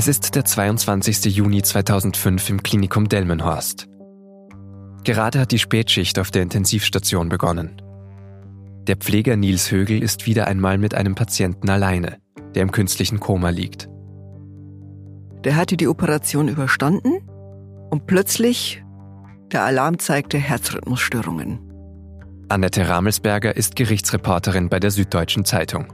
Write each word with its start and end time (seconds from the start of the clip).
Es 0.00 0.08
ist 0.08 0.34
der 0.34 0.46
22. 0.46 1.26
Juni 1.26 1.60
2005 1.60 2.48
im 2.48 2.62
Klinikum 2.62 3.10
Delmenhorst. 3.10 3.86
Gerade 5.04 5.40
hat 5.40 5.50
die 5.50 5.58
Spätschicht 5.58 6.18
auf 6.18 6.30
der 6.30 6.40
Intensivstation 6.40 7.28
begonnen. 7.28 7.82
Der 8.86 8.96
Pfleger 8.96 9.36
Nils 9.36 9.70
Högel 9.70 10.02
ist 10.02 10.24
wieder 10.24 10.46
einmal 10.46 10.78
mit 10.78 10.94
einem 10.94 11.14
Patienten 11.14 11.68
alleine, 11.68 12.16
der 12.54 12.62
im 12.62 12.72
künstlichen 12.72 13.20
Koma 13.20 13.50
liegt. 13.50 13.90
Der 15.44 15.56
hatte 15.56 15.76
die 15.76 15.86
Operation 15.86 16.48
überstanden 16.48 17.20
und 17.90 18.06
plötzlich 18.06 18.82
der 19.52 19.64
Alarm 19.64 19.98
zeigte 19.98 20.38
Herzrhythmusstörungen. 20.38 21.58
Annette 22.48 22.88
Ramelsberger 22.88 23.54
ist 23.54 23.76
Gerichtsreporterin 23.76 24.70
bei 24.70 24.80
der 24.80 24.92
Süddeutschen 24.92 25.44
Zeitung. 25.44 25.92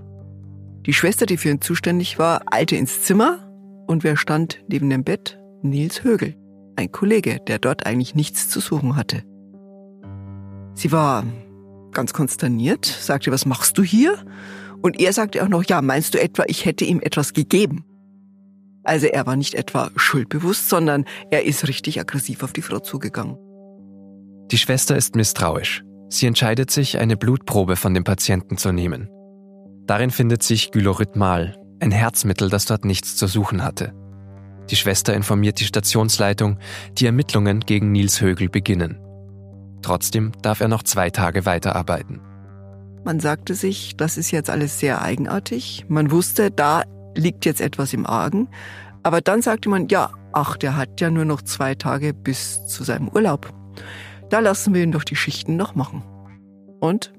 Die 0.86 0.92
Schwester, 0.92 1.26
die 1.26 1.38
für 1.38 1.48
ihn 1.48 1.60
zuständig 1.60 2.20
war, 2.20 2.42
eilte 2.52 2.76
ins 2.76 3.02
Zimmer 3.02 3.45
und 3.86 4.04
wer 4.04 4.16
stand 4.16 4.62
neben 4.68 4.90
dem 4.90 5.04
Bett? 5.04 5.38
Nils 5.62 6.04
Högel, 6.04 6.36
ein 6.76 6.92
Kollege, 6.92 7.38
der 7.46 7.58
dort 7.58 7.86
eigentlich 7.86 8.14
nichts 8.14 8.48
zu 8.48 8.60
suchen 8.60 8.96
hatte. 8.96 9.22
Sie 10.74 10.92
war 10.92 11.24
ganz 11.92 12.12
konsterniert, 12.12 12.84
sagte, 12.84 13.32
was 13.32 13.46
machst 13.46 13.78
du 13.78 13.82
hier? 13.82 14.18
Und 14.82 15.00
er 15.00 15.12
sagte 15.12 15.42
auch 15.42 15.48
noch, 15.48 15.64
ja, 15.64 15.80
meinst 15.80 16.14
du 16.14 16.20
etwa, 16.20 16.44
ich 16.46 16.66
hätte 16.66 16.84
ihm 16.84 17.00
etwas 17.00 17.32
gegeben? 17.32 17.84
Also 18.84 19.06
er 19.06 19.26
war 19.26 19.34
nicht 19.34 19.54
etwa 19.54 19.90
schuldbewusst, 19.96 20.68
sondern 20.68 21.06
er 21.30 21.44
ist 21.44 21.66
richtig 21.66 21.98
aggressiv 21.98 22.42
auf 22.42 22.52
die 22.52 22.62
Frau 22.62 22.78
zugegangen. 22.78 23.36
Die 24.52 24.58
Schwester 24.58 24.96
ist 24.96 25.16
misstrauisch. 25.16 25.82
Sie 26.08 26.26
entscheidet 26.26 26.70
sich, 26.70 26.98
eine 26.98 27.16
Blutprobe 27.16 27.74
von 27.74 27.94
dem 27.94 28.04
Patienten 28.04 28.58
zu 28.58 28.70
nehmen. 28.70 29.08
Darin 29.86 30.10
findet 30.10 30.44
sich 30.44 30.70
Gylorhythmal, 30.70 31.56
ein 31.80 31.90
Herzmittel, 31.90 32.50
das 32.50 32.66
dort 32.66 32.84
nichts 32.84 33.16
zu 33.16 33.26
suchen 33.26 33.62
hatte. 33.62 33.92
Die 34.70 34.76
Schwester 34.76 35.14
informiert 35.14 35.60
die 35.60 35.64
Stationsleitung, 35.64 36.58
die 36.98 37.06
Ermittlungen 37.06 37.60
gegen 37.60 37.92
Nils 37.92 38.20
Högel 38.20 38.48
beginnen. 38.48 38.98
Trotzdem 39.82 40.32
darf 40.42 40.60
er 40.60 40.68
noch 40.68 40.82
zwei 40.82 41.10
Tage 41.10 41.46
weiterarbeiten. 41.46 42.20
Man 43.04 43.20
sagte 43.20 43.54
sich, 43.54 43.96
das 43.96 44.16
ist 44.16 44.32
jetzt 44.32 44.50
alles 44.50 44.80
sehr 44.80 45.00
eigenartig. 45.00 45.84
Man 45.88 46.10
wusste, 46.10 46.50
da 46.50 46.82
liegt 47.14 47.44
jetzt 47.44 47.60
etwas 47.60 47.92
im 47.92 48.04
Argen. 48.04 48.48
Aber 49.04 49.20
dann 49.20 49.42
sagte 49.42 49.68
man, 49.68 49.86
ja, 49.88 50.10
ach, 50.32 50.56
der 50.56 50.76
hat 50.76 51.00
ja 51.00 51.10
nur 51.10 51.24
noch 51.24 51.42
zwei 51.42 51.76
Tage 51.76 52.12
bis 52.12 52.66
zu 52.66 52.82
seinem 52.82 53.08
Urlaub. 53.08 53.52
Da 54.28 54.40
lassen 54.40 54.74
wir 54.74 54.82
ihn 54.82 54.90
doch 54.90 55.04
die 55.04 55.14
Schichten 55.14 55.56
noch 55.56 55.76
machen. 55.76 56.02
Und 56.80 57.12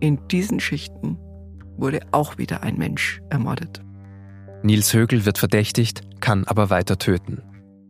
in 0.00 0.26
diesen 0.28 0.60
Schichten 0.60 1.18
wurde 1.76 2.00
auch 2.12 2.38
wieder 2.38 2.62
ein 2.62 2.78
Mensch 2.78 3.20
ermordet. 3.28 3.82
Nils 4.64 4.94
Högel 4.94 5.26
wird 5.26 5.36
verdächtigt, 5.36 6.00
kann 6.20 6.44
aber 6.46 6.70
weiter 6.70 6.98
töten. 6.98 7.42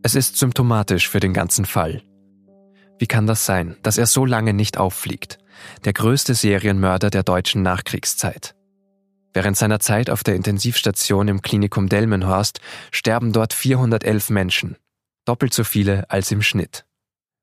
Es 0.03 0.13
ist 0.13 0.35
symptomatisch 0.35 1.07
für 1.07 1.21
den 1.21 1.33
ganzen 1.33 1.63
Fall. 1.63 2.03
Wie 2.99 3.07
kann 3.07 3.27
das 3.27 3.45
sein, 3.45 3.77
dass 3.81 3.97
er 3.97 4.07
so 4.07 4.25
lange 4.25 4.53
nicht 4.53 4.77
auffliegt? 4.77 5.37
Der 5.85 5.93
größte 5.93 6.33
Serienmörder 6.33 7.09
der 7.09 7.23
deutschen 7.23 7.61
Nachkriegszeit. 7.61 8.55
Während 9.33 9.55
seiner 9.55 9.79
Zeit 9.79 10.09
auf 10.09 10.21
der 10.25 10.35
Intensivstation 10.35 11.29
im 11.29 11.41
Klinikum 11.41 11.87
Delmenhorst 11.87 12.59
sterben 12.91 13.31
dort 13.31 13.53
411 13.53 14.29
Menschen, 14.29 14.75
doppelt 15.23 15.53
so 15.53 15.63
viele 15.63 16.09
als 16.09 16.29
im 16.31 16.41
Schnitt. 16.41 16.85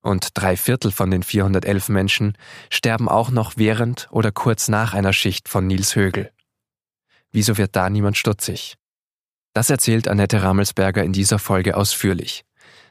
Und 0.03 0.33
drei 0.35 0.59
Viertel 0.59 0.93
von 0.93 1.11
den 1.11 1.23
411 1.23 1.89
Menschen 1.89 2.37
sterben 2.69 3.09
auch 3.09 3.31
noch 3.31 3.55
während 3.57 4.09
oder 4.11 4.31
kurz 4.31 4.69
nach 4.69 4.93
einer 4.93 5.15
Schicht 5.15 5.49
von 5.49 5.67
Nils 5.67 5.97
Högel. 5.97 6.31
Wieso 7.31 7.57
wird 7.57 7.75
da 7.77 7.89
niemand 7.89 8.19
stutzig? 8.19 8.77
Das 9.55 9.69
erzählt 9.69 10.09
Annette 10.09 10.43
Ramelsberger 10.43 11.05
in 11.05 11.13
dieser 11.13 11.39
Folge 11.39 11.77
ausführlich. 11.77 12.45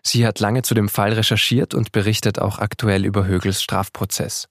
Sie 0.03 0.25
hat 0.25 0.39
lange 0.39 0.61
zu 0.61 0.73
dem 0.73 0.89
Fall 0.89 1.13
recherchiert 1.13 1.73
und 1.73 1.91
berichtet 1.91 2.39
auch 2.39 2.59
aktuell 2.59 3.05
über 3.05 3.25
Högels 3.25 3.61
Strafprozess. 3.61 4.47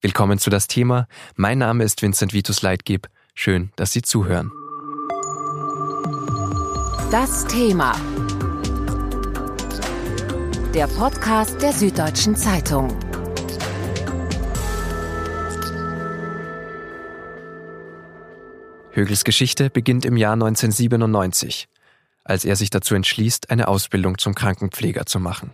Willkommen 0.00 0.38
zu 0.38 0.50
das 0.50 0.66
Thema. 0.66 1.06
Mein 1.34 1.58
Name 1.58 1.84
ist 1.84 2.02
Vincent 2.02 2.32
Vitus 2.32 2.62
Leitgeb 2.62 3.08
Schön, 3.34 3.72
dass 3.76 3.92
Sie 3.92 4.02
zuhören. 4.02 4.52
Das 7.10 7.46
Thema. 7.46 7.96
Der 10.72 10.86
Podcast 10.86 11.60
der 11.60 11.72
Süddeutschen 11.72 12.36
Zeitung. 12.36 12.96
Högels 18.94 19.24
Geschichte 19.24 19.70
beginnt 19.70 20.04
im 20.04 20.16
Jahr 20.16 20.34
1997, 20.34 21.68
als 22.24 22.44
er 22.44 22.56
sich 22.56 22.70
dazu 22.70 22.94
entschließt, 22.94 23.50
eine 23.50 23.68
Ausbildung 23.68 24.18
zum 24.18 24.34
Krankenpfleger 24.34 25.06
zu 25.06 25.20
machen. 25.20 25.52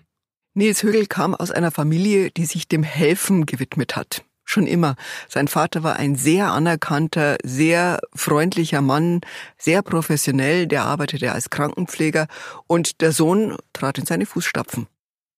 Nils 0.55 0.83
Högel 0.83 1.07
kam 1.07 1.35
aus 1.35 1.51
einer 1.51 1.71
Familie, 1.71 2.31
die 2.31 2.45
sich 2.45 2.69
dem 2.69 2.83
Helfen 2.83 3.47
gewidmet 3.47 3.97
hat 3.97 4.25
schon 4.51 4.67
immer. 4.67 4.97
Sein 5.29 5.49
Vater 5.49 5.83
war 5.83 5.97
ein 5.97 6.17
sehr 6.17 6.51
anerkannter, 6.51 7.39
sehr 7.43 8.01
freundlicher 8.15 8.83
Mann, 8.83 9.21
sehr 9.57 9.83
professionell, 9.83 10.67
der 10.67 10.85
arbeitete 10.85 11.33
als 11.33 11.51
Krankenpfleger 11.51 12.27
und 12.67 13.01
der 13.01 13.13
Sohn 13.13 13.57
trat 13.73 13.99
in 13.99 14.07
seine 14.07 14.27
Fußstapfen. 14.27 14.87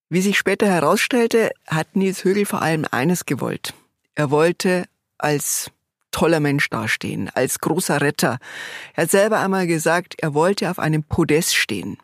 Wie 0.09 0.21
sich 0.21 0.37
später 0.37 0.67
herausstellte, 0.67 1.51
hat 1.67 1.95
Nils 1.95 2.23
Högel 2.23 2.45
vor 2.45 2.61
allem 2.61 2.85
eines 2.91 3.25
gewollt. 3.25 3.73
Er 4.15 4.31
wollte 4.31 4.85
als 5.17 5.71
toller 6.13 6.39
Mensch 6.39 6.69
dastehen, 6.69 7.29
als 7.33 7.59
großer 7.59 7.99
Retter. 7.99 8.39
Er 8.93 9.03
hat 9.03 9.11
selber 9.11 9.39
einmal 9.41 9.67
gesagt, 9.67 10.15
er 10.19 10.33
wollte 10.33 10.71
auf 10.71 10.79
einem 10.79 11.03
Podest 11.03 11.55
stehen. 11.55 11.97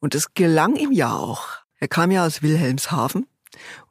Und 0.00 0.16
es 0.16 0.34
gelang 0.34 0.74
ihm 0.74 0.90
ja 0.90 1.14
auch. 1.14 1.46
Er 1.78 1.88
kam 1.88 2.10
ja 2.10 2.26
aus 2.26 2.42
Wilhelmshaven 2.42 3.26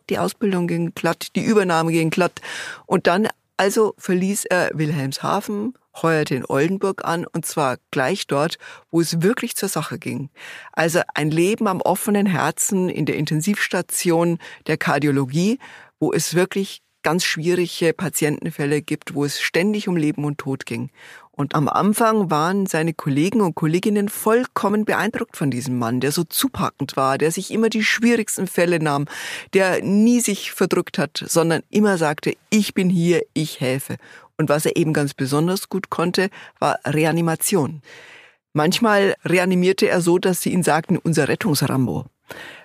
die 0.09 0.19
Ausbildung 0.19 0.67
ging 0.67 0.93
glatt, 0.93 1.35
die 1.35 1.43
Übernahme 1.43 1.91
ging 1.91 2.09
glatt. 2.09 2.41
Und 2.85 3.07
dann 3.07 3.27
also 3.57 3.93
verließ 3.97 4.45
er 4.45 4.71
Wilhelmshaven, 4.73 5.73
heuerte 6.01 6.35
in 6.35 6.45
Oldenburg 6.45 7.05
an 7.05 7.25
und 7.25 7.45
zwar 7.45 7.77
gleich 7.89 8.27
dort, 8.27 8.57
wo 8.91 8.99
es 8.99 9.21
wirklich 9.21 9.55
zur 9.55 9.69
Sache 9.69 9.97
ging. 9.97 10.29
Also 10.73 11.01
ein 11.13 11.31
Leben 11.31 11.67
am 11.67 11.79
offenen 11.79 12.25
Herzen 12.25 12.89
in 12.89 13.05
der 13.05 13.15
Intensivstation 13.15 14.39
der 14.67 14.77
Kardiologie, 14.77 15.59
wo 15.99 16.11
es 16.11 16.35
wirklich 16.35 16.81
ganz 17.05 17.23
schwierige 17.23 17.93
Patientenfälle 17.93 18.81
gibt, 18.81 19.13
wo 19.13 19.25
es 19.25 19.39
ständig 19.39 19.87
um 19.87 19.95
Leben 19.95 20.25
und 20.25 20.39
Tod 20.39 20.65
ging. 20.65 20.89
Und 21.29 21.53
am 21.53 21.69
Anfang 21.69 22.31
waren 22.31 22.65
seine 22.65 22.95
Kollegen 22.95 23.41
und 23.41 23.53
Kolleginnen 23.53 24.09
vollkommen 24.09 24.85
beeindruckt 24.85 25.37
von 25.37 25.51
diesem 25.51 25.77
Mann, 25.77 25.99
der 25.99 26.11
so 26.11 26.23
zupackend 26.23 26.97
war, 26.97 27.19
der 27.19 27.31
sich 27.31 27.51
immer 27.51 27.69
die 27.69 27.83
schwierigsten 27.83 28.47
Fälle 28.47 28.79
nahm, 28.79 29.05
der 29.53 29.83
nie 29.83 30.19
sich 30.19 30.51
verdrückt 30.51 30.97
hat, 30.97 31.23
sondern 31.27 31.61
immer 31.69 31.99
sagte, 31.99 32.33
ich 32.49 32.73
bin 32.73 32.89
hier, 32.89 33.21
ich 33.33 33.59
helfe. 33.59 33.97
Und 34.37 34.49
was 34.49 34.65
er 34.65 34.75
eben 34.75 34.91
ganz 34.91 35.13
besonders 35.13 35.69
gut 35.69 35.91
konnte, 35.91 36.29
war 36.57 36.79
Reanimation. 36.85 37.83
Manchmal 38.53 39.13
reanimierte 39.23 39.87
er 39.87 40.01
so, 40.01 40.17
dass 40.17 40.41
sie 40.41 40.53
ihn 40.53 40.63
sagten, 40.63 40.97
unser 40.97 41.27
Rettungsrambo, 41.27 42.05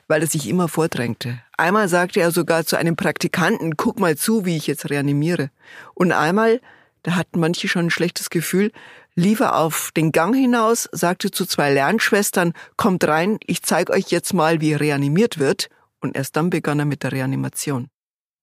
weil 0.09 0.23
er 0.23 0.29
sich 0.29 0.49
immer 0.49 0.69
vordrängte. 0.69 1.41
Einmal 1.57 1.89
sagte 1.89 2.21
er 2.21 2.31
sogar 2.31 2.65
zu 2.65 2.77
einem 2.77 2.97
Praktikanten, 2.97 3.77
guck 3.77 4.01
mal 4.01 4.17
zu, 4.17 4.45
wie 4.45 4.57
ich 4.57 4.67
jetzt 4.67 4.91
reanimiere. 4.91 5.51
Und 5.95 6.13
einmal 6.13 6.61
da 7.03 7.17
hatten 7.17 7.41
manche 7.41 7.69
schon 7.69 7.87
ein 7.87 7.91
schlechtes 7.91 8.31
Gefühl, 8.31 8.73
lief 9.15 9.41
er 9.41 9.57
auf 9.57 9.91
den 9.97 10.13
Gang 10.13 10.35
hinaus, 10.35 10.89
sagte 10.93 11.31
zu 11.31 11.47
zwei 11.47 11.73
Lernschwestern, 11.73 12.53
kommt 12.77 13.05
rein, 13.05 13.39
ich 13.47 13.63
zeige 13.63 13.93
euch 13.93 14.11
jetzt 14.11 14.35
mal, 14.35 14.61
wie 14.61 14.75
reanimiert 14.75 15.39
wird. 15.39 15.69
Und 16.01 16.17
erst 16.17 16.37
dann 16.37 16.51
begann 16.51 16.79
er 16.79 16.87
mit 16.87 17.03
der 17.03 17.13
Reanimation. 17.13 17.89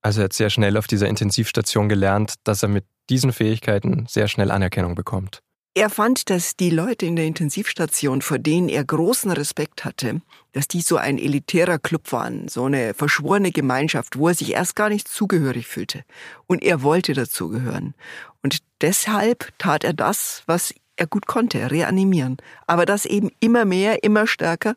Also 0.02 0.22
er 0.22 0.26
hat 0.26 0.34
sehr 0.34 0.50
schnell 0.50 0.78
auf 0.78 0.88
dieser 0.88 1.08
Intensivstation 1.08 1.90
gelernt, 1.90 2.36
dass 2.44 2.64
er 2.64 2.70
mit 2.70 2.86
diesen 3.10 3.34
Fähigkeiten 3.34 4.06
sehr 4.08 4.28
schnell 4.28 4.52
Anerkennung 4.52 4.96
bekommt. 4.96 5.42
Er 5.74 5.92
fand, 5.92 6.32
dass 6.32 6.56
die 6.56 6.72
Leute 6.72 7.06
in 7.06 7.16
der 7.16 7.26
Intensivstation, 7.26 8.24
vor 8.24 8.40
denen 8.40 8.68
er 8.68 8.84
großen 8.84 9.32
Respekt 9.32 9.86
hatte, 9.86 10.22
dass 10.54 10.68
die 10.68 10.82
so 10.82 10.98
ein 10.98 11.20
elitärer 11.20 11.78
Club 11.78 12.12
waren, 12.12 12.48
so 12.48 12.66
eine 12.66 12.96
verschworene 12.96 13.52
Gemeinschaft, 13.52 14.18
wo 14.18 14.30
er 14.30 14.34
sich 14.34 14.54
erst 14.54 14.76
gar 14.76 14.90
nicht 14.90 15.08
zugehörig 15.08 15.68
fühlte. 15.68 16.04
Und 16.48 16.64
er 16.64 16.82
wollte 16.82 17.14
dazugehören. 17.14 17.94
Und 18.42 18.58
deshalb 18.82 19.54
tat 19.60 19.84
er 19.84 19.94
das, 19.94 20.42
was 20.48 20.74
er 20.96 21.06
gut 21.06 21.28
konnte, 21.28 21.70
reanimieren. 21.70 22.38
Aber 22.66 22.86
das 22.86 23.06
eben 23.06 23.30
immer 23.40 23.64
mehr, 23.64 24.04
immer 24.04 24.26
stärker. 24.26 24.76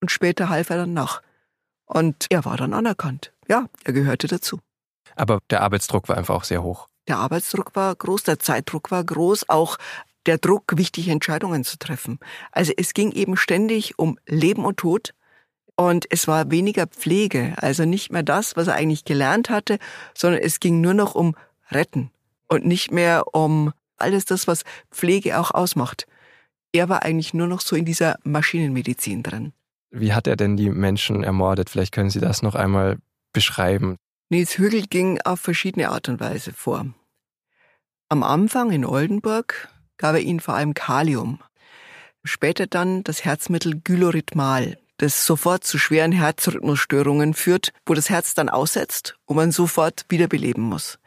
Und 0.00 0.10
später 0.10 0.48
half 0.48 0.70
er 0.70 0.78
dann 0.78 0.94
nach. 0.94 1.20
Und 1.84 2.26
er 2.30 2.44
war 2.44 2.56
dann 2.56 2.72
anerkannt. 2.72 3.32
Ja, 3.46 3.66
er 3.84 3.92
gehörte 3.92 4.26
dazu. 4.26 4.58
Aber 5.16 5.40
der 5.50 5.60
Arbeitsdruck 5.60 6.08
war 6.08 6.16
einfach 6.16 6.34
auch 6.34 6.44
sehr 6.44 6.62
hoch. 6.62 6.88
Der 7.06 7.18
Arbeitsdruck 7.18 7.76
war 7.76 7.94
groß, 7.94 8.22
der 8.22 8.38
Zeitdruck 8.38 8.90
war 8.90 9.04
groß, 9.04 9.50
auch 9.50 9.76
der 10.26 10.38
Druck, 10.38 10.76
wichtige 10.76 11.10
Entscheidungen 11.10 11.64
zu 11.64 11.78
treffen. 11.78 12.18
Also 12.52 12.72
es 12.76 12.94
ging 12.94 13.12
eben 13.12 13.36
ständig 13.36 13.98
um 13.98 14.18
Leben 14.26 14.64
und 14.64 14.78
Tod. 14.78 15.14
Und 15.76 16.06
es 16.10 16.28
war 16.28 16.50
weniger 16.50 16.86
Pflege, 16.86 17.54
also 17.56 17.84
nicht 17.84 18.12
mehr 18.12 18.22
das, 18.22 18.56
was 18.56 18.68
er 18.68 18.74
eigentlich 18.74 19.04
gelernt 19.04 19.50
hatte, 19.50 19.78
sondern 20.14 20.40
es 20.40 20.60
ging 20.60 20.80
nur 20.80 20.94
noch 20.94 21.16
um 21.16 21.34
Retten 21.70 22.10
und 22.48 22.64
nicht 22.64 22.92
mehr 22.92 23.34
um 23.34 23.72
alles 23.96 24.24
das, 24.24 24.46
was 24.46 24.62
Pflege 24.90 25.38
auch 25.38 25.50
ausmacht. 25.50 26.06
er 26.72 26.88
war 26.88 27.04
eigentlich 27.04 27.34
nur 27.34 27.46
noch 27.46 27.60
so 27.60 27.76
in 27.76 27.84
dieser 27.84 28.18
Maschinenmedizin 28.24 29.22
drin. 29.22 29.52
Wie 29.90 30.12
hat 30.12 30.26
er 30.26 30.34
denn 30.34 30.56
die 30.56 30.70
Menschen 30.70 31.22
ermordet? 31.22 31.70
Vielleicht 31.70 31.92
können 31.92 32.10
Sie 32.10 32.18
das 32.18 32.42
noch 32.42 32.56
einmal 32.56 32.98
beschreiben. 33.32 33.96
Nils 34.28 34.58
Hügel 34.58 34.82
ging 34.82 35.20
auf 35.24 35.38
verschiedene 35.38 35.90
Art 35.90 36.08
und 36.08 36.18
Weise 36.18 36.52
vor. 36.52 36.86
Am 38.08 38.22
Anfang 38.24 38.72
in 38.72 38.84
Oldenburg 38.84 39.68
gab 39.96 40.14
er 40.14 40.20
ihnen 40.20 40.40
vor 40.40 40.54
allem 40.54 40.74
Kalium. 40.74 41.40
Später 42.24 42.66
dann 42.66 43.04
das 43.04 43.24
Herzmittel 43.24 43.80
Gyloritmal, 43.82 44.78
das 44.96 45.26
sofort 45.26 45.64
zu 45.64 45.78
schweren 45.78 46.12
Herzrhythmusstörungen 46.12 47.34
führt, 47.34 47.72
wo 47.86 47.94
das 47.94 48.10
Herz 48.10 48.34
dann 48.34 48.48
aussetzt 48.48 49.16
und 49.26 49.36
man 49.36 49.52
sofort 49.52 50.06
wiederbeleben 50.08 50.62
muss. 50.62 50.98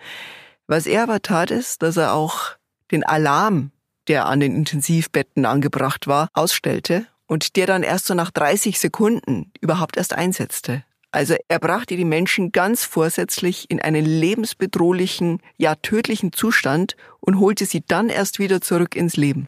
Was 0.68 0.86
er 0.86 1.04
aber 1.04 1.22
tat, 1.22 1.50
ist, 1.50 1.82
dass 1.82 1.98
er 1.98 2.14
auch 2.14 2.52
den 2.92 3.04
Alarm, 3.04 3.72
der 4.08 4.26
an 4.28 4.40
den 4.40 4.56
Intensivbetten 4.56 5.46
angebracht 5.46 6.08
war, 6.08 6.30
ausstellte 6.34 7.08
und 7.26 7.56
der 7.56 7.68
dann 7.68 7.84
erst 7.84 8.06
so 8.06 8.14
nach 8.14 8.32
30 8.32 8.80
Sekunden 8.80 9.52
überhaupt 9.60 9.98
erst 9.98 10.14
einsetzte. 10.14 10.84
Also 11.18 11.36
er 11.48 11.58
brachte 11.58 11.98
die 11.98 12.06
Menschen 12.06 12.52
ganz 12.52 12.84
vorsätzlich 12.84 13.72
in 13.72 13.82
einen 13.82 14.06
lebensbedrohlichen, 14.06 15.42
ja 15.58 15.74
tödlichen 15.74 16.32
Zustand 16.32 16.96
und 17.22 17.40
holte 17.40 17.66
sie 17.66 17.82
dann 17.82 18.10
erst 18.10 18.38
wieder 18.38 18.62
zurück 18.62 18.96
ins 18.96 19.18
Leben. 19.18 19.48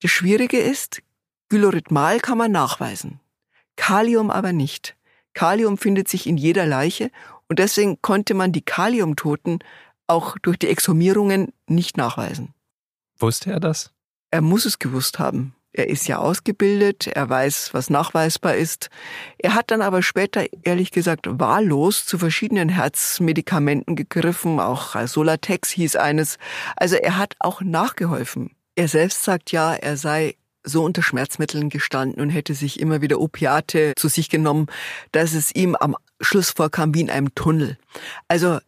Das 0.00 0.10
Schwierige 0.10 0.56
ist, 0.56 1.02
Gylorhythmal 1.50 2.18
kann 2.18 2.38
man 2.38 2.50
nachweisen, 2.50 3.20
Kalium 3.76 4.30
aber 4.30 4.54
nicht. 4.54 4.96
Kalium 5.34 5.76
findet 5.76 6.08
sich 6.08 6.26
in 6.26 6.38
jeder 6.38 6.64
Leiche 6.64 7.10
und 7.46 7.58
deswegen 7.58 8.00
konnte 8.00 8.32
man 8.32 8.52
die 8.52 8.62
Kaliumtoten 8.62 9.58
auch 10.06 10.38
durch 10.38 10.56
die 10.58 10.68
Exhumierungen 10.68 11.52
nicht 11.66 11.98
nachweisen. 11.98 12.54
Wusste 13.18 13.50
er 13.52 13.60
das? 13.60 13.92
Er 14.30 14.40
muss 14.40 14.64
es 14.64 14.78
gewusst 14.78 15.18
haben. 15.18 15.54
Er 15.74 15.88
ist 15.88 16.06
ja 16.06 16.18
ausgebildet, 16.18 17.06
er 17.06 17.28
weiß, 17.28 17.70
was 17.72 17.88
nachweisbar 17.88 18.56
ist. 18.56 18.90
Er 19.38 19.54
hat 19.54 19.70
dann 19.70 19.80
aber 19.80 20.02
später, 20.02 20.44
ehrlich 20.62 20.90
gesagt, 20.90 21.26
wahllos 21.28 22.04
zu 22.04 22.18
verschiedenen 22.18 22.68
Herzmedikamenten 22.68 23.96
gegriffen, 23.96 24.60
auch 24.60 24.94
Solatex 25.06 25.70
hieß 25.70 25.96
eines. 25.96 26.36
Also 26.76 26.96
er 26.96 27.16
hat 27.16 27.36
auch 27.38 27.62
nachgeholfen. 27.62 28.50
Er 28.74 28.88
selbst 28.88 29.22
sagt 29.22 29.52
ja, 29.52 29.74
er 29.74 29.96
sei 29.96 30.36
so 30.64 30.84
unter 30.84 31.02
Schmerzmitteln 31.02 31.70
gestanden 31.70 32.20
und 32.20 32.30
hätte 32.30 32.54
sich 32.54 32.78
immer 32.78 33.00
wieder 33.00 33.18
Opiate 33.18 33.94
zu 33.96 34.08
sich 34.08 34.28
genommen, 34.28 34.66
dass 35.10 35.32
es 35.32 35.54
ihm 35.54 35.74
am 35.74 35.96
Schluss 36.20 36.50
vorkam 36.50 36.94
wie 36.94 37.00
in 37.00 37.10
einem 37.10 37.34
Tunnel. 37.34 37.78
Also 38.28 38.58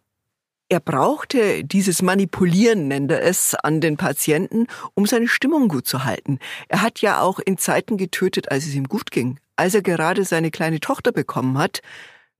er 0.75 0.81
brauchte 0.81 1.63
dieses 1.63 2.03
Manipulieren, 2.03 2.89
nennt 2.89 3.09
er 3.13 3.23
es, 3.23 3.55
an 3.55 3.81
den 3.81 3.97
Patienten, 3.97 4.67
um 4.95 5.07
seine 5.07 5.29
Stimmung 5.29 5.69
gut 5.69 5.87
zu 5.87 6.03
halten. 6.03 6.41
Er 6.69 6.83
hat 6.83 7.01
ja 7.01 7.21
auch 7.21 7.39
in 7.39 7.59
Zeiten 7.59 7.97
getötet, 7.97 8.51
als 8.51 8.67
es 8.67 8.75
ihm 8.75 8.89
gut 8.89 9.13
ging. 9.13 9.39
Als 9.55 9.75
er 9.75 9.83
gerade 9.83 10.25
seine 10.25 10.51
kleine 10.51 10.81
Tochter 10.81 11.13
bekommen 11.13 11.59
hat, 11.59 11.81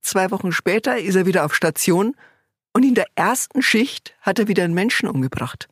zwei 0.03 0.33
Wochen 0.33 0.51
später 0.51 0.99
ist 0.99 1.15
er 1.15 1.27
wieder 1.27 1.45
auf 1.45 1.55
Station 1.55 2.17
und 2.73 2.83
in 2.83 2.97
der 2.97 3.07
ersten 3.15 3.63
Schicht 3.63 4.17
hat 4.21 4.41
er 4.41 4.49
wieder 4.49 4.65
einen 4.65 4.75
Menschen 4.75 5.09
umgebracht. 5.09 5.69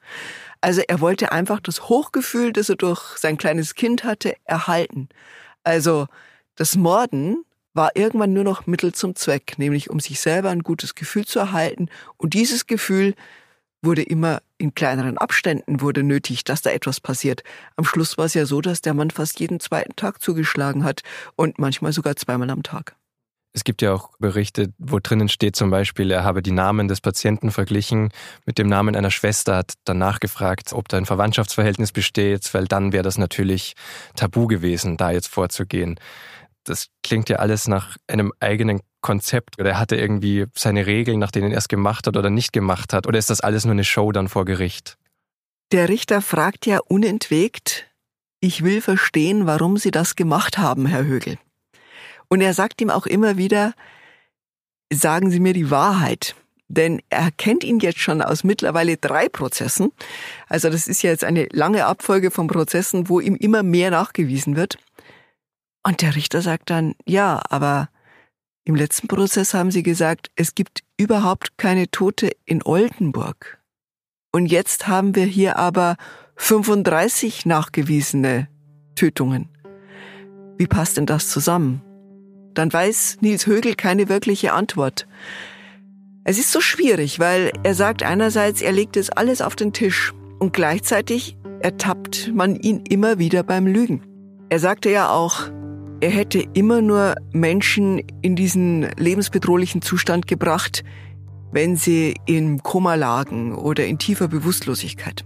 Also 0.60 0.82
er 0.86 1.00
wollte 1.00 1.32
einfach 1.32 1.58
das 1.58 1.88
Hochgefühl, 1.88 2.52
das 2.52 2.68
er 2.68 2.76
durch 2.76 3.16
sein 3.16 3.38
kleines 3.38 3.74
Kind 3.74 4.04
hatte, 4.04 4.36
erhalten. 4.44 5.08
Also 5.64 6.06
das 6.54 6.76
Morden 6.76 7.44
war 7.74 7.92
irgendwann 7.94 8.32
nur 8.32 8.44
noch 8.44 8.66
Mittel 8.66 8.92
zum 8.92 9.14
Zweck, 9.14 9.58
nämlich 9.58 9.90
um 9.90 10.00
sich 10.00 10.20
selber 10.20 10.50
ein 10.50 10.62
gutes 10.62 10.94
Gefühl 10.94 11.24
zu 11.24 11.38
erhalten. 11.38 11.88
Und 12.16 12.34
dieses 12.34 12.66
Gefühl 12.66 13.14
wurde 13.82 14.02
immer 14.02 14.42
in 14.58 14.74
kleineren 14.74 15.18
Abständen 15.18 15.80
wurde 15.80 16.02
nötig, 16.02 16.44
dass 16.44 16.62
da 16.62 16.70
etwas 16.70 17.00
passiert. 17.00 17.42
Am 17.76 17.84
Schluss 17.84 18.16
war 18.16 18.26
es 18.26 18.34
ja 18.34 18.46
so, 18.46 18.60
dass 18.60 18.80
der 18.80 18.94
Mann 18.94 19.10
fast 19.10 19.40
jeden 19.40 19.58
zweiten 19.58 19.96
Tag 19.96 20.22
zugeschlagen 20.22 20.84
hat 20.84 21.02
und 21.34 21.58
manchmal 21.58 21.92
sogar 21.92 22.14
zweimal 22.16 22.50
am 22.50 22.62
Tag. 22.62 22.94
Es 23.54 23.64
gibt 23.64 23.82
ja 23.82 23.92
auch 23.92 24.10
Berichte, 24.18 24.72
wo 24.78 24.98
drinnen 24.98 25.28
steht 25.28 25.56
zum 25.56 25.68
Beispiel, 25.68 26.10
er 26.10 26.24
habe 26.24 26.40
die 26.40 26.52
Namen 26.52 26.88
des 26.88 27.02
Patienten 27.02 27.50
verglichen 27.50 28.10
mit 28.46 28.56
dem 28.56 28.66
Namen 28.66 28.96
einer 28.96 29.10
Schwester, 29.10 29.56
hat 29.56 29.74
dann 29.84 29.98
nachgefragt, 29.98 30.72
ob 30.72 30.88
da 30.88 30.96
ein 30.96 31.04
Verwandtschaftsverhältnis 31.04 31.92
besteht, 31.92 32.54
weil 32.54 32.66
dann 32.66 32.92
wäre 32.94 33.02
das 33.02 33.18
natürlich 33.18 33.74
tabu 34.16 34.46
gewesen, 34.46 34.96
da 34.96 35.10
jetzt 35.10 35.28
vorzugehen. 35.28 36.00
Das 36.64 36.88
klingt 37.02 37.28
ja 37.28 37.36
alles 37.36 37.68
nach 37.68 37.96
einem 38.06 38.32
eigenen 38.40 38.80
Konzept. 39.00 39.58
Oder 39.58 39.70
er 39.70 39.78
hatte 39.78 39.96
irgendwie 39.96 40.46
seine 40.54 40.86
Regeln, 40.86 41.18
nach 41.18 41.30
denen 41.30 41.52
er 41.52 41.58
es 41.58 41.68
gemacht 41.68 42.06
hat 42.06 42.16
oder 42.16 42.30
nicht 42.30 42.52
gemacht 42.52 42.92
hat. 42.92 43.06
Oder 43.06 43.18
ist 43.18 43.30
das 43.30 43.40
alles 43.40 43.64
nur 43.64 43.72
eine 43.72 43.84
Show 43.84 44.12
dann 44.12 44.28
vor 44.28 44.44
Gericht? 44.44 44.96
Der 45.72 45.88
Richter 45.88 46.22
fragt 46.22 46.66
ja 46.66 46.78
unentwegt, 46.86 47.86
ich 48.40 48.64
will 48.64 48.80
verstehen, 48.80 49.46
warum 49.46 49.76
Sie 49.76 49.90
das 49.90 50.16
gemacht 50.16 50.58
haben, 50.58 50.86
Herr 50.86 51.04
Högel. 51.04 51.38
Und 52.28 52.40
er 52.40 52.54
sagt 52.54 52.80
ihm 52.80 52.90
auch 52.90 53.06
immer 53.06 53.36
wieder, 53.36 53.74
sagen 54.92 55.30
Sie 55.30 55.40
mir 55.40 55.52
die 55.52 55.70
Wahrheit. 55.70 56.34
Denn 56.68 57.02
er 57.10 57.30
kennt 57.30 57.64
ihn 57.64 57.80
jetzt 57.80 57.98
schon 57.98 58.22
aus 58.22 58.44
mittlerweile 58.44 58.96
drei 58.96 59.28
Prozessen. 59.28 59.92
Also 60.48 60.70
das 60.70 60.88
ist 60.88 61.02
ja 61.02 61.10
jetzt 61.10 61.24
eine 61.24 61.46
lange 61.52 61.84
Abfolge 61.84 62.30
von 62.30 62.46
Prozessen, 62.46 63.10
wo 63.10 63.20
ihm 63.20 63.36
immer 63.36 63.62
mehr 63.62 63.90
nachgewiesen 63.90 64.56
wird. 64.56 64.78
Und 65.82 66.02
der 66.02 66.14
Richter 66.14 66.42
sagt 66.42 66.70
dann, 66.70 66.94
ja, 67.06 67.42
aber 67.50 67.88
im 68.64 68.76
letzten 68.76 69.08
Prozess 69.08 69.54
haben 69.54 69.70
Sie 69.70 69.82
gesagt, 69.82 70.30
es 70.36 70.54
gibt 70.54 70.80
überhaupt 70.96 71.58
keine 71.58 71.90
Tote 71.90 72.30
in 72.44 72.62
Oldenburg. 72.62 73.60
Und 74.32 74.46
jetzt 74.46 74.86
haben 74.86 75.14
wir 75.16 75.24
hier 75.24 75.58
aber 75.58 75.96
35 76.36 77.44
nachgewiesene 77.44 78.48
Tötungen. 78.94 79.48
Wie 80.56 80.66
passt 80.66 80.96
denn 80.96 81.06
das 81.06 81.28
zusammen? 81.28 81.82
dann 82.54 82.72
weiß 82.72 83.18
Nils 83.20 83.46
Högel 83.46 83.74
keine 83.74 84.08
wirkliche 84.08 84.52
Antwort. 84.52 85.06
Es 86.24 86.38
ist 86.38 86.52
so 86.52 86.60
schwierig, 86.60 87.18
weil 87.18 87.50
er 87.62 87.74
sagt 87.74 88.02
einerseits, 88.02 88.62
er 88.62 88.72
legt 88.72 88.96
es 88.96 89.10
alles 89.10 89.42
auf 89.42 89.56
den 89.56 89.72
Tisch 89.72 90.12
und 90.38 90.52
gleichzeitig 90.52 91.36
ertappt 91.60 92.32
man 92.34 92.56
ihn 92.56 92.84
immer 92.88 93.18
wieder 93.18 93.42
beim 93.42 93.66
Lügen. 93.66 94.02
Er 94.48 94.58
sagte 94.58 94.90
ja 94.90 95.10
auch, 95.10 95.50
er 96.02 96.10
hätte 96.10 96.44
immer 96.52 96.82
nur 96.82 97.14
Menschen 97.30 98.02
in 98.22 98.34
diesen 98.34 98.88
lebensbedrohlichen 98.96 99.82
Zustand 99.82 100.26
gebracht, 100.26 100.82
wenn 101.52 101.76
sie 101.76 102.16
im 102.26 102.60
Koma 102.64 102.96
lagen 102.96 103.54
oder 103.54 103.86
in 103.86 103.98
tiefer 103.98 104.26
Bewusstlosigkeit. 104.26 105.24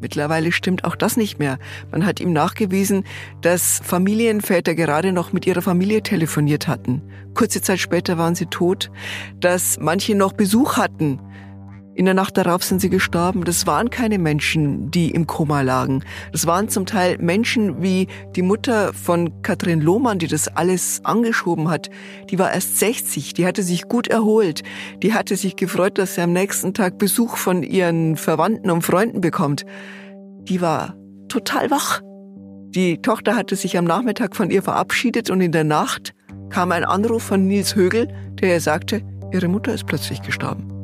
Mittlerweile 0.00 0.50
stimmt 0.50 0.82
auch 0.82 0.96
das 0.96 1.16
nicht 1.16 1.38
mehr. 1.38 1.58
Man 1.92 2.04
hat 2.04 2.18
ihm 2.18 2.32
nachgewiesen, 2.32 3.04
dass 3.42 3.80
Familienväter 3.84 4.74
gerade 4.74 5.12
noch 5.12 5.32
mit 5.32 5.46
ihrer 5.46 5.62
Familie 5.62 6.02
telefoniert 6.02 6.66
hatten. 6.66 7.02
Kurze 7.34 7.62
Zeit 7.62 7.78
später 7.78 8.18
waren 8.18 8.34
sie 8.34 8.46
tot. 8.46 8.90
Dass 9.38 9.78
manche 9.78 10.16
noch 10.16 10.32
Besuch 10.32 10.78
hatten. 10.78 11.20
In 12.00 12.06
der 12.06 12.14
Nacht 12.14 12.38
darauf 12.38 12.64
sind 12.64 12.80
sie 12.80 12.88
gestorben. 12.88 13.44
Das 13.44 13.66
waren 13.66 13.90
keine 13.90 14.18
Menschen, 14.18 14.90
die 14.90 15.10
im 15.10 15.26
Koma 15.26 15.60
lagen. 15.60 16.02
Das 16.32 16.46
waren 16.46 16.70
zum 16.70 16.86
Teil 16.86 17.18
Menschen 17.18 17.82
wie 17.82 18.06
die 18.34 18.40
Mutter 18.40 18.94
von 18.94 19.42
Katrin 19.42 19.82
Lohmann, 19.82 20.18
die 20.18 20.26
das 20.26 20.48
alles 20.48 21.04
angeschoben 21.04 21.68
hat. 21.68 21.90
Die 22.30 22.38
war 22.38 22.54
erst 22.54 22.78
60, 22.78 23.34
die 23.34 23.46
hatte 23.46 23.62
sich 23.62 23.82
gut 23.82 24.08
erholt. 24.08 24.62
Die 25.02 25.12
hatte 25.12 25.36
sich 25.36 25.56
gefreut, 25.56 25.98
dass 25.98 26.14
sie 26.14 26.22
am 26.22 26.32
nächsten 26.32 26.72
Tag 26.72 26.96
Besuch 26.96 27.36
von 27.36 27.62
ihren 27.62 28.16
Verwandten 28.16 28.70
und 28.70 28.80
Freunden 28.80 29.20
bekommt. 29.20 29.66
Die 30.44 30.62
war 30.62 30.96
total 31.28 31.70
wach. 31.70 32.00
Die 32.70 33.02
Tochter 33.02 33.36
hatte 33.36 33.56
sich 33.56 33.76
am 33.76 33.84
Nachmittag 33.84 34.36
von 34.36 34.50
ihr 34.50 34.62
verabschiedet 34.62 35.28
und 35.28 35.42
in 35.42 35.52
der 35.52 35.64
Nacht 35.64 36.14
kam 36.48 36.72
ein 36.72 36.84
Anruf 36.84 37.24
von 37.24 37.46
Nils 37.46 37.76
Högel, 37.76 38.08
der 38.40 38.54
ihr 38.54 38.60
sagte, 38.62 39.02
ihre 39.34 39.48
Mutter 39.48 39.74
ist 39.74 39.84
plötzlich 39.84 40.22
gestorben. 40.22 40.79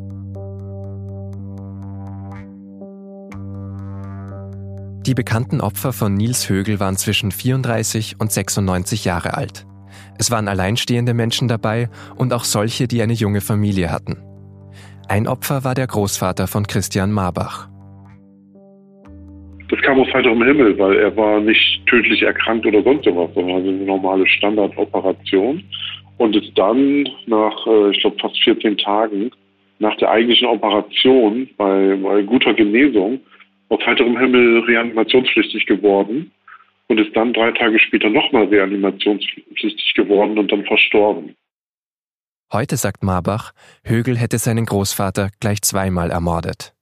Die 5.06 5.14
bekannten 5.14 5.60
Opfer 5.60 5.92
von 5.92 6.14
Nils 6.14 6.50
Högel 6.50 6.80
waren 6.80 6.96
zwischen 6.96 7.30
34 7.30 8.16
und 8.18 8.32
96 8.32 9.04
Jahre 9.04 9.34
alt. 9.34 9.64
Es 10.18 10.32
waren 10.32 10.48
alleinstehende 10.48 11.14
Menschen 11.14 11.46
dabei 11.46 11.88
und 12.16 12.32
auch 12.32 12.42
solche, 12.42 12.88
die 12.88 13.00
eine 13.00 13.12
junge 13.12 13.40
Familie 13.40 13.92
hatten. 13.92 14.16
Ein 15.08 15.28
Opfer 15.28 15.62
war 15.62 15.76
der 15.76 15.86
Großvater 15.86 16.48
von 16.48 16.66
Christian 16.66 17.12
Marbach. 17.12 17.68
Das 19.68 19.80
kam 19.82 20.00
aus 20.00 20.12
heiterem 20.12 20.42
Himmel, 20.42 20.76
weil 20.76 20.96
er 20.96 21.16
war 21.16 21.38
nicht 21.38 21.86
tödlich 21.86 22.22
erkrankt 22.22 22.66
oder 22.66 22.82
sonst 22.82 23.06
was, 23.06 23.32
sondern 23.34 23.62
eine 23.62 23.72
normale 23.84 24.26
Standardoperation 24.26 25.62
und 26.18 26.34
ist 26.34 26.50
dann 26.58 27.08
nach, 27.26 27.64
äh, 27.68 27.90
ich 27.90 28.00
glaube, 28.00 28.16
fast 28.20 28.42
14 28.42 28.76
Tagen 28.78 29.30
nach 29.78 29.96
der 29.98 30.10
eigentlichen 30.10 30.48
Operation 30.48 31.48
bei, 31.56 31.94
bei 31.94 32.22
guter 32.22 32.54
Genesung 32.54 33.20
aus 33.68 33.80
heiterem 33.86 34.18
Himmel 34.18 34.60
reanimationspflichtig 34.60 35.66
geworden 35.66 36.32
und 36.88 36.98
ist 36.98 37.14
dann 37.16 37.32
drei 37.32 37.52
Tage 37.52 37.78
später 37.78 38.08
nochmal 38.10 38.44
reanimationspflichtig 38.44 39.94
geworden 39.94 40.38
und 40.38 40.52
dann 40.52 40.64
verstorben. 40.64 41.34
Heute 42.52 42.76
sagt 42.76 43.02
Marbach, 43.02 43.52
Högel 43.84 44.16
hätte 44.16 44.38
seinen 44.38 44.66
Großvater 44.66 45.30
gleich 45.40 45.62
zweimal 45.62 46.10
ermordet. 46.10 46.74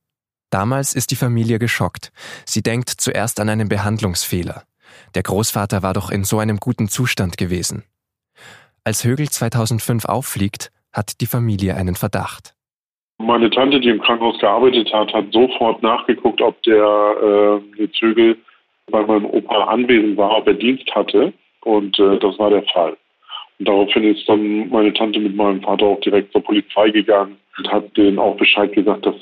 Damals 0.50 0.94
ist 0.94 1.10
die 1.10 1.16
Familie 1.16 1.58
geschockt. 1.58 2.12
Sie 2.44 2.62
denkt 2.62 2.90
zuerst 2.90 3.40
an 3.40 3.48
einen 3.48 3.68
Behandlungsfehler. 3.68 4.64
Der 5.14 5.22
Großvater 5.22 5.82
war 5.82 5.94
doch 5.94 6.10
in 6.10 6.24
so 6.24 6.38
einem 6.38 6.58
guten 6.58 6.88
Zustand 6.88 7.38
gewesen. 7.38 7.84
Als 8.84 9.04
Högel 9.04 9.30
2005 9.30 10.04
auffliegt, 10.04 10.70
hat 10.92 11.20
die 11.20 11.26
Familie 11.26 11.74
einen 11.74 11.96
Verdacht. 11.96 12.53
Meine 13.24 13.48
Tante, 13.48 13.80
die 13.80 13.88
im 13.88 14.00
Krankenhaus 14.00 14.38
gearbeitet 14.38 14.92
hat, 14.92 15.12
hat 15.14 15.32
sofort 15.32 15.82
nachgeguckt, 15.82 16.42
ob 16.42 16.62
der 16.62 17.60
äh, 17.80 17.88
Zügel 17.98 18.36
bei 18.90 19.04
meinem 19.04 19.24
Opa 19.24 19.64
anwesend 19.64 20.18
war, 20.18 20.36
ob 20.36 20.46
er 20.46 20.54
Dienst 20.54 20.94
hatte. 20.94 21.32
Und 21.62 21.98
äh, 21.98 22.18
das 22.18 22.38
war 22.38 22.50
der 22.50 22.64
Fall. 22.64 22.96
Und 23.58 23.68
daraufhin 23.68 24.04
ist 24.04 24.28
dann 24.28 24.68
meine 24.68 24.92
Tante 24.92 25.20
mit 25.20 25.34
meinem 25.34 25.62
Vater 25.62 25.86
auch 25.86 26.00
direkt 26.00 26.32
zur 26.32 26.42
Polizei 26.42 26.90
gegangen 26.90 27.36
und 27.56 27.72
hat 27.72 27.96
denen 27.96 28.18
auch 28.18 28.36
Bescheid 28.36 28.72
gesagt, 28.74 29.06
dass 29.06 29.16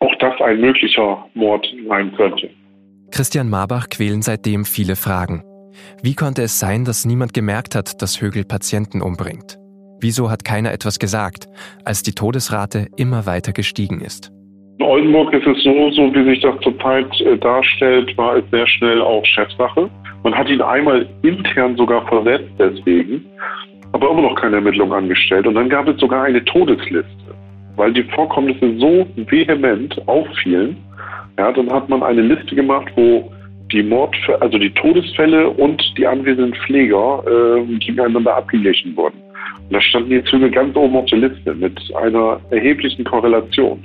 auch 0.00 0.14
das 0.18 0.38
ein 0.42 0.60
möglicher 0.60 1.24
Mord 1.32 1.66
sein 1.88 2.14
könnte. 2.14 2.50
Christian 3.10 3.48
Marbach 3.48 3.88
quälen 3.88 4.20
seitdem 4.20 4.66
viele 4.66 4.96
Fragen. 4.96 5.42
Wie 6.02 6.14
konnte 6.14 6.42
es 6.42 6.58
sein, 6.58 6.84
dass 6.84 7.06
niemand 7.06 7.32
gemerkt 7.32 7.74
hat, 7.74 8.02
dass 8.02 8.20
Högel 8.20 8.44
Patienten 8.44 9.00
umbringt? 9.00 9.58
Wieso 10.00 10.30
hat 10.30 10.44
keiner 10.44 10.72
etwas 10.72 10.98
gesagt, 10.98 11.46
als 11.84 12.02
die 12.02 12.12
Todesrate 12.12 12.88
immer 12.96 13.26
weiter 13.26 13.52
gestiegen 13.52 14.00
ist? 14.00 14.32
In 14.78 14.86
Oldenburg 14.86 15.32
ist 15.32 15.46
es 15.46 15.62
so, 15.62 15.90
so 15.92 16.12
wie 16.14 16.24
sich 16.24 16.40
das 16.40 16.58
zurzeit 16.60 17.08
äh, 17.20 17.38
darstellt, 17.38 18.16
war 18.18 18.36
es 18.36 18.44
sehr 18.50 18.66
schnell 18.66 19.00
auch 19.00 19.24
Chefsache. 19.24 19.88
Man 20.24 20.34
hat 20.34 20.48
ihn 20.48 20.60
einmal 20.60 21.06
intern 21.22 21.76
sogar 21.76 22.06
versetzt 22.08 22.50
deswegen, 22.58 23.24
aber 23.92 24.10
immer 24.10 24.22
noch 24.22 24.34
keine 24.34 24.56
Ermittlung 24.56 24.92
angestellt. 24.92 25.46
Und 25.46 25.54
dann 25.54 25.68
gab 25.68 25.86
es 25.86 26.00
sogar 26.00 26.24
eine 26.24 26.44
Todesliste, 26.44 27.34
weil 27.76 27.92
die 27.92 28.02
Vorkommnisse 28.02 28.76
so 28.78 29.06
vehement 29.28 29.96
auffielen. 30.08 30.76
Ja, 31.38 31.52
dann 31.52 31.70
hat 31.70 31.88
man 31.88 32.02
eine 32.02 32.22
Liste 32.22 32.56
gemacht, 32.56 32.90
wo 32.96 33.30
die 33.70 33.82
Mord, 33.82 34.16
also 34.40 34.58
die 34.58 34.70
Todesfälle 34.70 35.48
und 35.50 35.82
die 35.96 36.06
anwesenden 36.06 36.54
Pfleger 36.54 37.22
äh, 37.26 37.64
gegeneinander 37.78 38.36
abgeglichen 38.36 38.96
wurden. 38.96 39.18
Und 39.64 39.72
da 39.72 39.80
standen 39.80 40.10
die 40.10 40.24
Züge 40.24 40.50
ganz 40.50 40.76
oben 40.76 40.96
auf 40.96 41.06
der 41.06 41.18
Liste 41.18 41.54
mit 41.54 41.78
einer 41.94 42.40
erheblichen 42.50 43.04
Korrelation. 43.04 43.82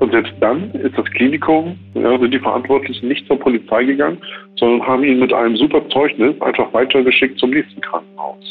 Und 0.00 0.10
selbst 0.10 0.32
dann 0.40 0.72
ist 0.72 0.98
das 0.98 1.06
Klinikum, 1.06 1.78
ja, 1.94 2.18
sind 2.18 2.34
die 2.34 2.38
Verantwortlichen 2.38 3.08
nicht 3.08 3.26
zur 3.26 3.38
Polizei 3.38 3.84
gegangen, 3.84 4.18
sondern 4.56 4.86
haben 4.86 5.04
ihn 5.04 5.20
mit 5.20 5.32
einem 5.32 5.56
super 5.56 5.88
Zeugnis 5.88 6.40
einfach 6.42 6.72
weitergeschickt 6.72 7.38
zum 7.38 7.50
nächsten 7.50 7.80
Krankenhaus. 7.80 8.44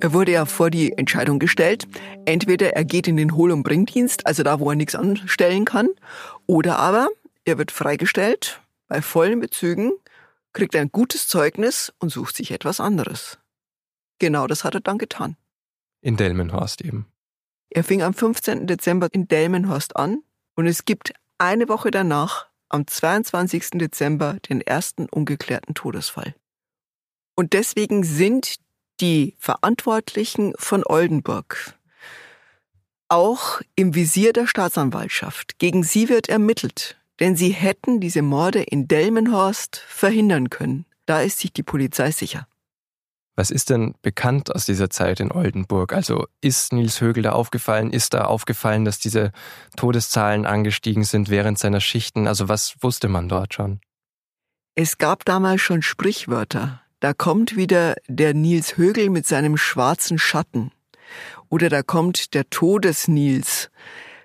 Er 0.00 0.12
wurde 0.12 0.32
ja 0.32 0.46
vor 0.46 0.70
die 0.70 0.92
Entscheidung 0.96 1.38
gestellt, 1.38 1.86
entweder 2.24 2.74
er 2.74 2.84
geht 2.84 3.06
in 3.06 3.16
den 3.16 3.36
Hohl- 3.36 3.52
und 3.52 3.62
Bringdienst, 3.62 4.26
also 4.26 4.42
da, 4.42 4.58
wo 4.58 4.70
er 4.70 4.76
nichts 4.76 4.96
anstellen 4.96 5.64
kann, 5.64 5.88
oder 6.46 6.78
aber 6.78 7.08
er 7.44 7.58
wird 7.58 7.70
freigestellt 7.70 8.60
bei 8.88 9.00
vollen 9.00 9.38
Bezügen, 9.38 9.92
kriegt 10.52 10.76
ein 10.76 10.90
gutes 10.90 11.28
Zeugnis 11.28 11.92
und 11.98 12.10
sucht 12.10 12.36
sich 12.36 12.50
etwas 12.50 12.80
anderes. 12.80 13.38
Genau 14.18 14.46
das 14.46 14.64
hat 14.64 14.74
er 14.74 14.80
dann 14.80 14.98
getan. 14.98 15.36
In 16.00 16.16
Delmenhorst 16.16 16.82
eben. 16.82 17.06
Er 17.70 17.84
fing 17.84 18.02
am 18.02 18.14
15. 18.14 18.66
Dezember 18.66 19.08
in 19.12 19.28
Delmenhorst 19.28 19.96
an 19.96 20.22
und 20.54 20.66
es 20.66 20.84
gibt 20.84 21.14
eine 21.38 21.68
Woche 21.68 21.90
danach, 21.90 22.46
am 22.68 22.86
22. 22.86 23.70
Dezember, 23.72 24.38
den 24.48 24.60
ersten 24.60 25.06
ungeklärten 25.06 25.74
Todesfall. 25.74 26.34
Und 27.34 27.52
deswegen 27.52 28.04
sind 28.04 28.56
die 29.00 29.36
Verantwortlichen 29.38 30.54
von 30.58 30.84
Oldenburg 30.86 31.74
auch 33.08 33.60
im 33.74 33.94
Visier 33.94 34.32
der 34.32 34.46
Staatsanwaltschaft. 34.46 35.58
Gegen 35.58 35.82
sie 35.82 36.08
wird 36.08 36.30
ermittelt, 36.30 36.98
denn 37.22 37.36
sie 37.36 37.50
hätten 37.50 38.00
diese 38.00 38.20
Morde 38.20 38.64
in 38.64 38.88
Delmenhorst 38.88 39.76
verhindern 39.76 40.50
können. 40.50 40.86
Da 41.06 41.20
ist 41.20 41.38
sich 41.38 41.52
die 41.52 41.62
Polizei 41.62 42.10
sicher. 42.10 42.48
Was 43.36 43.52
ist 43.52 43.70
denn 43.70 43.94
bekannt 44.02 44.52
aus 44.52 44.66
dieser 44.66 44.90
Zeit 44.90 45.20
in 45.20 45.30
Oldenburg? 45.30 45.92
Also 45.92 46.26
ist 46.40 46.72
Nils 46.72 47.00
Högel 47.00 47.22
da 47.22 47.30
aufgefallen? 47.30 47.92
Ist 47.92 48.14
da 48.14 48.24
aufgefallen, 48.24 48.84
dass 48.84 48.98
diese 48.98 49.30
Todeszahlen 49.76 50.46
angestiegen 50.46 51.04
sind 51.04 51.30
während 51.30 51.60
seiner 51.60 51.80
Schichten? 51.80 52.26
Also 52.26 52.48
was 52.48 52.74
wusste 52.80 53.06
man 53.06 53.28
dort 53.28 53.54
schon? 53.54 53.78
Es 54.74 54.98
gab 54.98 55.24
damals 55.24 55.60
schon 55.60 55.82
Sprichwörter. 55.82 56.80
Da 56.98 57.14
kommt 57.14 57.54
wieder 57.54 57.94
der 58.08 58.34
Nils 58.34 58.76
Högel 58.76 59.10
mit 59.10 59.28
seinem 59.28 59.56
schwarzen 59.56 60.18
Schatten. 60.18 60.72
Oder 61.48 61.68
da 61.68 61.84
kommt 61.84 62.34
der 62.34 62.50
Todes-Nils. 62.50 63.70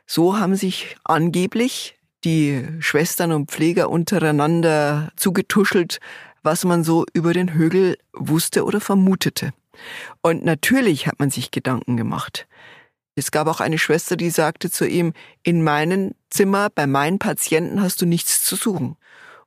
So 0.08 0.40
haben 0.40 0.56
sich 0.56 0.98
angeblich 1.04 1.97
die 2.24 2.66
Schwestern 2.80 3.32
und 3.32 3.52
Pfleger 3.52 3.90
untereinander 3.90 5.12
zugetuschelt, 5.16 6.00
was 6.44 6.64
man 6.64 6.84
so 6.84 7.06
über 7.14 7.34
den 7.34 7.54
Högel 7.54 7.98
wusste 8.14 8.66
oder 8.66 8.80
vermutete. 8.80 9.54
Und 10.22 10.44
natürlich 10.44 11.08
hat 11.08 11.20
man 11.20 11.30
sich 11.30 11.52
Gedanken 11.52 11.98
gemacht. 11.98 12.48
Es 13.16 13.32
gab 13.32 13.48
auch 13.48 13.60
eine 13.60 13.80
Schwester, 13.80 14.16
die 14.16 14.30
sagte 14.30 14.70
zu 14.70 14.88
ihm, 14.88 15.14
in 15.44 15.64
meinem 15.64 16.14
Zimmer, 16.30 16.70
bei 16.70 16.86
meinen 16.88 17.20
Patienten 17.20 17.82
hast 17.82 18.02
du 18.02 18.06
nichts 18.06 18.44
zu 18.44 18.56
suchen. 18.56 18.96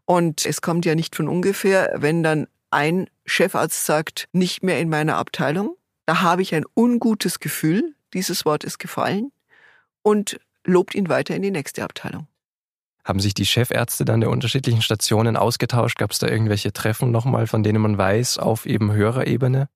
Und 0.04 0.44
es 0.44 0.60
kommt 0.60 0.84
ja 0.84 0.94
nicht 0.94 1.14
von 1.14 1.28
ungefähr, 1.28 1.94
wenn 1.96 2.22
dann 2.22 2.48
ein 2.70 3.08
Chefarzt 3.26 3.86
sagt, 3.86 4.28
nicht 4.32 4.62
mehr 4.62 4.80
in 4.80 4.88
meiner 4.88 5.16
Abteilung, 5.16 5.76
da 6.06 6.20
habe 6.20 6.42
ich 6.42 6.54
ein 6.54 6.64
ungutes 6.74 7.38
Gefühl, 7.38 7.94
dieses 8.12 8.44
Wort 8.44 8.64
ist 8.64 8.78
gefallen, 8.78 9.30
und 10.02 10.40
lobt 10.64 10.94
ihn 10.94 11.08
weiter 11.08 11.36
in 11.36 11.42
die 11.42 11.50
nächste 11.50 11.84
Abteilung. 11.84 12.26
Haben 13.10 13.18
sich 13.18 13.34
die 13.34 13.44
Chefärzte 13.44 14.04
dann 14.04 14.20
der 14.20 14.30
unterschiedlichen 14.30 14.82
Stationen 14.82 15.36
ausgetauscht? 15.36 15.98
Gab 15.98 16.12
es 16.12 16.20
da 16.20 16.28
irgendwelche 16.28 16.72
Treffen 16.72 17.10
nochmal, 17.10 17.48
von 17.48 17.64
denen 17.64 17.82
man 17.82 17.98
weiß, 17.98 18.38
auf 18.38 18.66
eben 18.66 18.92
höherer 18.92 19.26
Ebene? 19.26 19.68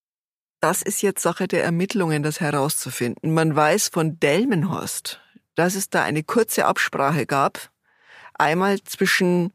Das 0.61 0.83
ist 0.83 1.03
jetzt 1.03 1.21
Sache 1.21 1.49
der 1.49 1.65
Ermittlungen, 1.65 2.23
das 2.23 2.39
herauszufinden. 2.39 3.35
Man 3.35 3.57
weiß 3.57 3.89
von 3.89 4.21
Delmenhorst, 4.21 5.21
dass 5.57 5.75
es 5.75 5.91
da 5.91 6.05
eine 6.05 6.23
kurze 6.23 6.67
Absprache 6.67 7.27
gab. 7.27 7.71
Einmal 8.35 8.81
zwischen 8.85 9.53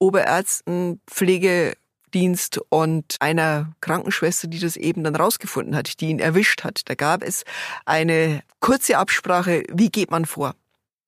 Oberärzten, 0.00 1.00
Pflegedienst 1.06 2.58
und 2.70 3.14
einer 3.20 3.72
Krankenschwester, 3.80 4.48
die 4.48 4.58
das 4.58 4.76
eben 4.76 5.04
dann 5.04 5.14
rausgefunden 5.14 5.76
hat, 5.76 6.00
die 6.00 6.08
ihn 6.08 6.18
erwischt 6.18 6.64
hat. 6.64 6.80
Da 6.86 6.96
gab 6.96 7.22
es 7.22 7.44
eine 7.86 8.42
kurze 8.58 8.98
Absprache, 8.98 9.62
wie 9.72 9.90
geht 9.90 10.10
man 10.10 10.26
vor. 10.26 10.56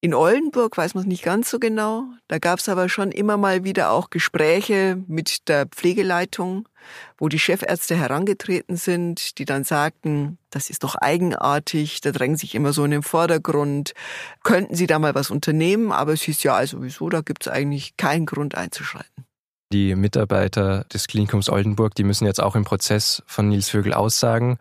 In 0.04 0.12
Oldenburg 0.12 0.76
weiß 0.76 0.92
man 0.92 1.04
es 1.04 1.08
nicht 1.08 1.24
ganz 1.24 1.48
so 1.48 1.58
genau. 1.58 2.04
Da 2.28 2.38
gab 2.38 2.58
es 2.58 2.68
aber 2.68 2.90
schon 2.90 3.10
immer 3.10 3.38
mal 3.38 3.64
wieder 3.64 3.90
auch 3.90 4.10
Gespräche 4.10 5.02
mit 5.06 5.48
der 5.48 5.64
Pflegeleitung, 5.64 6.68
wo 7.16 7.30
die 7.30 7.38
Chefärzte 7.38 7.96
herangetreten 7.96 8.76
sind, 8.76 9.38
die 9.38 9.46
dann 9.46 9.64
sagten, 9.64 10.36
das 10.50 10.68
ist 10.68 10.84
doch 10.84 10.94
eigenartig, 10.94 12.02
da 12.02 12.12
drängen 12.12 12.36
sich 12.36 12.54
immer 12.54 12.74
so 12.74 12.84
in 12.84 12.90
den 12.90 13.02
Vordergrund. 13.02 13.94
Könnten 14.42 14.74
Sie 14.74 14.86
da 14.86 14.98
mal 14.98 15.14
was 15.14 15.30
unternehmen? 15.30 15.90
Aber 15.90 16.12
es 16.12 16.20
hieß 16.20 16.42
ja, 16.42 16.54
also 16.54 16.82
wieso, 16.82 17.08
da 17.08 17.22
gibt 17.22 17.46
es 17.46 17.50
eigentlich 17.50 17.96
keinen 17.96 18.26
Grund 18.26 18.56
einzuschreiten. 18.56 19.24
Die 19.72 19.94
Mitarbeiter 19.94 20.84
des 20.92 21.06
Klinikums 21.06 21.48
Oldenburg, 21.48 21.94
die 21.94 22.04
müssen 22.04 22.26
jetzt 22.26 22.42
auch 22.42 22.56
im 22.56 22.64
Prozess 22.64 23.22
von 23.26 23.48
Nils 23.48 23.70
Vögel 23.70 23.94
aussagen. 23.94 24.58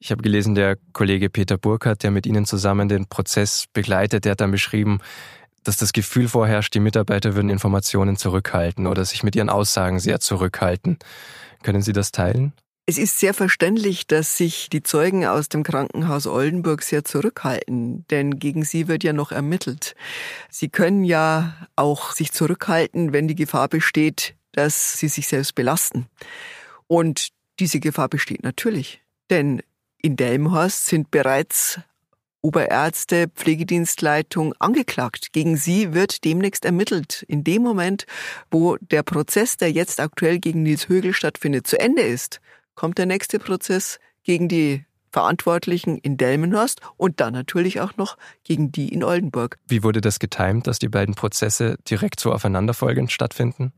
Ich 0.00 0.12
habe 0.12 0.22
gelesen, 0.22 0.54
der 0.54 0.76
Kollege 0.92 1.28
Peter 1.28 1.58
Burkhardt, 1.58 2.04
der 2.04 2.10
mit 2.10 2.26
Ihnen 2.26 2.44
zusammen 2.46 2.88
den 2.88 3.06
Prozess 3.06 3.66
begleitet, 3.72 4.24
der 4.24 4.32
hat 4.32 4.40
dann 4.40 4.52
beschrieben, 4.52 5.00
dass 5.64 5.76
das 5.76 5.92
Gefühl 5.92 6.28
vorherrscht, 6.28 6.72
die 6.74 6.80
Mitarbeiter 6.80 7.34
würden 7.34 7.50
Informationen 7.50 8.16
zurückhalten 8.16 8.86
oder 8.86 9.04
sich 9.04 9.22
mit 9.22 9.36
ihren 9.36 9.50
Aussagen 9.50 9.98
sehr 9.98 10.20
zurückhalten. 10.20 10.98
Können 11.62 11.82
Sie 11.82 11.92
das 11.92 12.12
teilen? 12.12 12.52
Es 12.86 12.96
ist 12.96 13.18
sehr 13.18 13.34
verständlich, 13.34 14.06
dass 14.06 14.38
sich 14.38 14.70
die 14.70 14.82
Zeugen 14.82 15.26
aus 15.26 15.50
dem 15.50 15.62
Krankenhaus 15.62 16.26
Oldenburg 16.26 16.82
sehr 16.82 17.04
zurückhalten, 17.04 18.06
denn 18.08 18.38
gegen 18.38 18.64
sie 18.64 18.88
wird 18.88 19.04
ja 19.04 19.12
noch 19.12 19.30
ermittelt. 19.30 19.94
Sie 20.48 20.70
können 20.70 21.04
ja 21.04 21.68
auch 21.76 22.12
sich 22.12 22.32
zurückhalten, 22.32 23.12
wenn 23.12 23.28
die 23.28 23.34
Gefahr 23.34 23.68
besteht, 23.68 24.36
dass 24.52 24.98
sie 24.98 25.08
sich 25.08 25.28
selbst 25.28 25.54
belasten. 25.54 26.06
Und 26.86 27.28
diese 27.60 27.78
Gefahr 27.78 28.08
besteht 28.08 28.42
natürlich, 28.42 29.02
denn 29.28 29.60
in 30.00 30.16
Delmenhorst 30.16 30.86
sind 30.86 31.10
bereits 31.10 31.80
Oberärzte, 32.40 33.28
Pflegedienstleitung 33.34 34.54
angeklagt. 34.60 35.32
Gegen 35.32 35.56
sie 35.56 35.92
wird 35.92 36.24
demnächst 36.24 36.64
ermittelt. 36.64 37.24
In 37.26 37.42
dem 37.42 37.62
Moment, 37.62 38.06
wo 38.50 38.76
der 38.76 39.02
Prozess, 39.02 39.56
der 39.56 39.72
jetzt 39.72 39.98
aktuell 40.00 40.38
gegen 40.38 40.62
Nils 40.62 40.88
Högel 40.88 41.12
stattfindet, 41.12 41.66
zu 41.66 41.80
Ende 41.80 42.02
ist, 42.02 42.40
kommt 42.74 42.98
der 42.98 43.06
nächste 43.06 43.40
Prozess 43.40 43.98
gegen 44.22 44.48
die 44.48 44.84
Verantwortlichen 45.10 45.98
in 45.98 46.16
Delmenhorst 46.16 46.80
und 46.96 47.18
dann 47.20 47.32
natürlich 47.32 47.80
auch 47.80 47.96
noch 47.96 48.16
gegen 48.44 48.70
die 48.70 48.92
in 48.92 49.02
Oldenburg. 49.02 49.58
Wie 49.66 49.82
wurde 49.82 50.00
das 50.00 50.18
getimt, 50.18 50.66
dass 50.66 50.78
die 50.78 50.88
beiden 50.88 51.14
Prozesse 51.14 51.76
direkt 51.88 52.20
so 52.20 52.32
aufeinanderfolgend 52.32 53.10
stattfinden? 53.10 53.72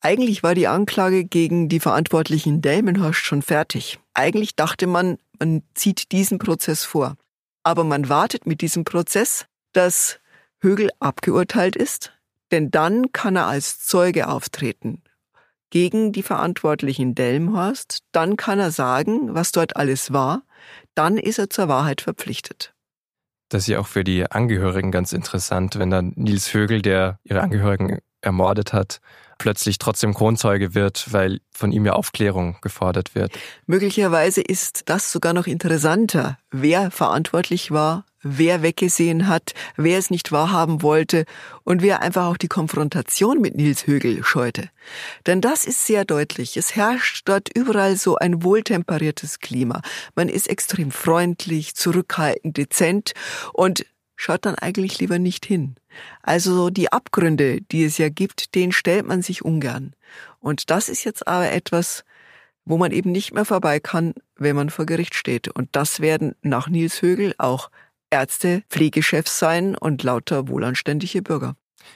Eigentlich 0.00 0.42
war 0.42 0.54
die 0.54 0.68
Anklage 0.68 1.24
gegen 1.24 1.68
die 1.68 1.80
Verantwortlichen 1.80 2.60
Delmenhorst 2.62 3.20
schon 3.20 3.42
fertig. 3.42 3.98
Eigentlich 4.14 4.54
dachte 4.54 4.86
man, 4.86 5.18
man 5.38 5.62
zieht 5.74 6.12
diesen 6.12 6.38
Prozess 6.38 6.84
vor. 6.84 7.16
Aber 7.64 7.84
man 7.84 8.08
wartet 8.08 8.46
mit 8.46 8.60
diesem 8.60 8.84
Prozess, 8.84 9.46
dass 9.72 10.20
Högel 10.60 10.90
abgeurteilt 11.00 11.76
ist, 11.76 12.12
denn 12.50 12.70
dann 12.70 13.12
kann 13.12 13.36
er 13.36 13.46
als 13.46 13.80
Zeuge 13.80 14.28
auftreten 14.28 15.02
gegen 15.70 16.12
die 16.12 16.22
Verantwortlichen 16.22 17.14
Delmhorst, 17.14 18.00
dann 18.12 18.36
kann 18.36 18.58
er 18.58 18.70
sagen, 18.70 19.34
was 19.34 19.52
dort 19.52 19.76
alles 19.76 20.12
war, 20.12 20.42
dann 20.94 21.18
ist 21.18 21.38
er 21.38 21.50
zur 21.50 21.68
Wahrheit 21.68 22.00
verpflichtet. 22.00 22.74
Das 23.50 23.62
ist 23.62 23.68
ja 23.68 23.78
auch 23.78 23.86
für 23.86 24.04
die 24.04 24.30
Angehörigen 24.30 24.90
ganz 24.90 25.12
interessant, 25.12 25.78
wenn 25.78 25.90
dann 25.90 26.12
Nils 26.16 26.52
Högel, 26.52 26.82
der 26.82 27.18
ihre 27.24 27.40
Angehörigen 27.40 27.98
ermordet 28.20 28.72
hat, 28.72 29.00
plötzlich 29.38 29.78
trotzdem 29.78 30.14
Kronzeuge 30.14 30.74
wird, 30.74 31.12
weil 31.12 31.40
von 31.52 31.72
ihm 31.72 31.86
ja 31.86 31.94
Aufklärung 31.94 32.56
gefordert 32.60 33.14
wird. 33.14 33.32
Möglicherweise 33.66 34.40
ist 34.40 34.82
das 34.86 35.10
sogar 35.10 35.32
noch 35.32 35.46
interessanter, 35.46 36.38
wer 36.50 36.90
verantwortlich 36.90 37.70
war, 37.70 38.04
wer 38.22 38.62
weggesehen 38.62 39.28
hat, 39.28 39.54
wer 39.76 39.98
es 39.98 40.10
nicht 40.10 40.32
wahrhaben 40.32 40.82
wollte 40.82 41.24
und 41.64 41.82
wer 41.82 42.02
einfach 42.02 42.26
auch 42.26 42.36
die 42.36 42.48
Konfrontation 42.48 43.40
mit 43.40 43.56
Nils 43.56 43.86
Högel 43.86 44.24
scheute. 44.24 44.70
Denn 45.26 45.40
das 45.40 45.64
ist 45.64 45.86
sehr 45.86 46.04
deutlich. 46.04 46.56
Es 46.56 46.74
herrscht 46.74 47.28
dort 47.28 47.48
überall 47.56 47.96
so 47.96 48.16
ein 48.16 48.42
wohltemperiertes 48.42 49.38
Klima. 49.40 49.82
Man 50.14 50.28
ist 50.28 50.48
extrem 50.48 50.90
freundlich, 50.90 51.74
zurückhaltend, 51.74 52.56
dezent 52.56 53.12
und 53.52 53.84
schaut 54.18 54.44
dann 54.44 54.56
eigentlich 54.56 54.98
lieber 54.98 55.18
nicht 55.18 55.46
hin. 55.46 55.76
Also 56.22 56.68
die 56.68 56.92
Abgründe, 56.92 57.62
die 57.62 57.84
es 57.84 57.96
ja 57.96 58.10
gibt, 58.10 58.54
den 58.54 58.72
stellt 58.72 59.06
man 59.06 59.22
sich 59.22 59.44
ungern. 59.44 59.94
Und 60.40 60.70
das 60.70 60.90
ist 60.90 61.04
jetzt 61.04 61.26
aber 61.26 61.50
etwas, 61.50 62.04
wo 62.64 62.76
man 62.76 62.90
eben 62.90 63.12
nicht 63.12 63.32
mehr 63.32 63.46
vorbei 63.46 63.80
kann, 63.80 64.12
wenn 64.36 64.56
man 64.56 64.68
vor 64.68 64.84
Gericht 64.84 65.14
steht. 65.14 65.48
Und 65.48 65.68
das 65.72 66.00
werden 66.00 66.34
nach 66.42 66.68
Nils 66.68 67.00
Högel 67.00 67.34
auch 67.38 67.70
Ärzte, 68.10 68.62
Pflegechefs 68.68 69.38
sein 69.38 69.76
und 69.76 70.02
lauter 70.02 70.48
wohlanständige 70.48 71.22
Bürger. 71.22 71.54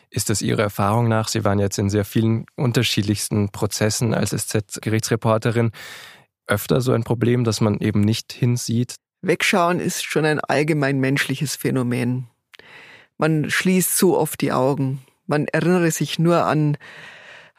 Ist 0.08 0.30
das 0.30 0.42
Ihrer 0.42 0.62
Erfahrung 0.62 1.08
nach, 1.08 1.28
Sie 1.28 1.44
waren 1.44 1.58
jetzt 1.58 1.78
in 1.78 1.90
sehr 1.90 2.04
vielen 2.04 2.46
unterschiedlichsten 2.54 3.50
Prozessen 3.50 4.14
als 4.14 4.30
SZ-Gerichtsreporterin, 4.30 5.72
öfter 6.46 6.80
so 6.80 6.92
ein 6.92 7.02
Problem, 7.02 7.44
dass 7.44 7.60
man 7.60 7.78
eben 7.80 8.00
nicht 8.00 8.32
hinsieht? 8.32 8.94
Wegschauen 9.22 9.78
ist 9.78 10.04
schon 10.04 10.24
ein 10.24 10.40
allgemein 10.40 10.98
menschliches 10.98 11.54
Phänomen. 11.54 12.26
Man 13.18 13.48
schließt 13.48 13.96
so 13.96 14.18
oft 14.18 14.40
die 14.40 14.50
Augen. 14.50 15.00
Man 15.28 15.46
erinnere 15.46 15.92
sich 15.92 16.18
nur 16.18 16.44
an 16.44 16.76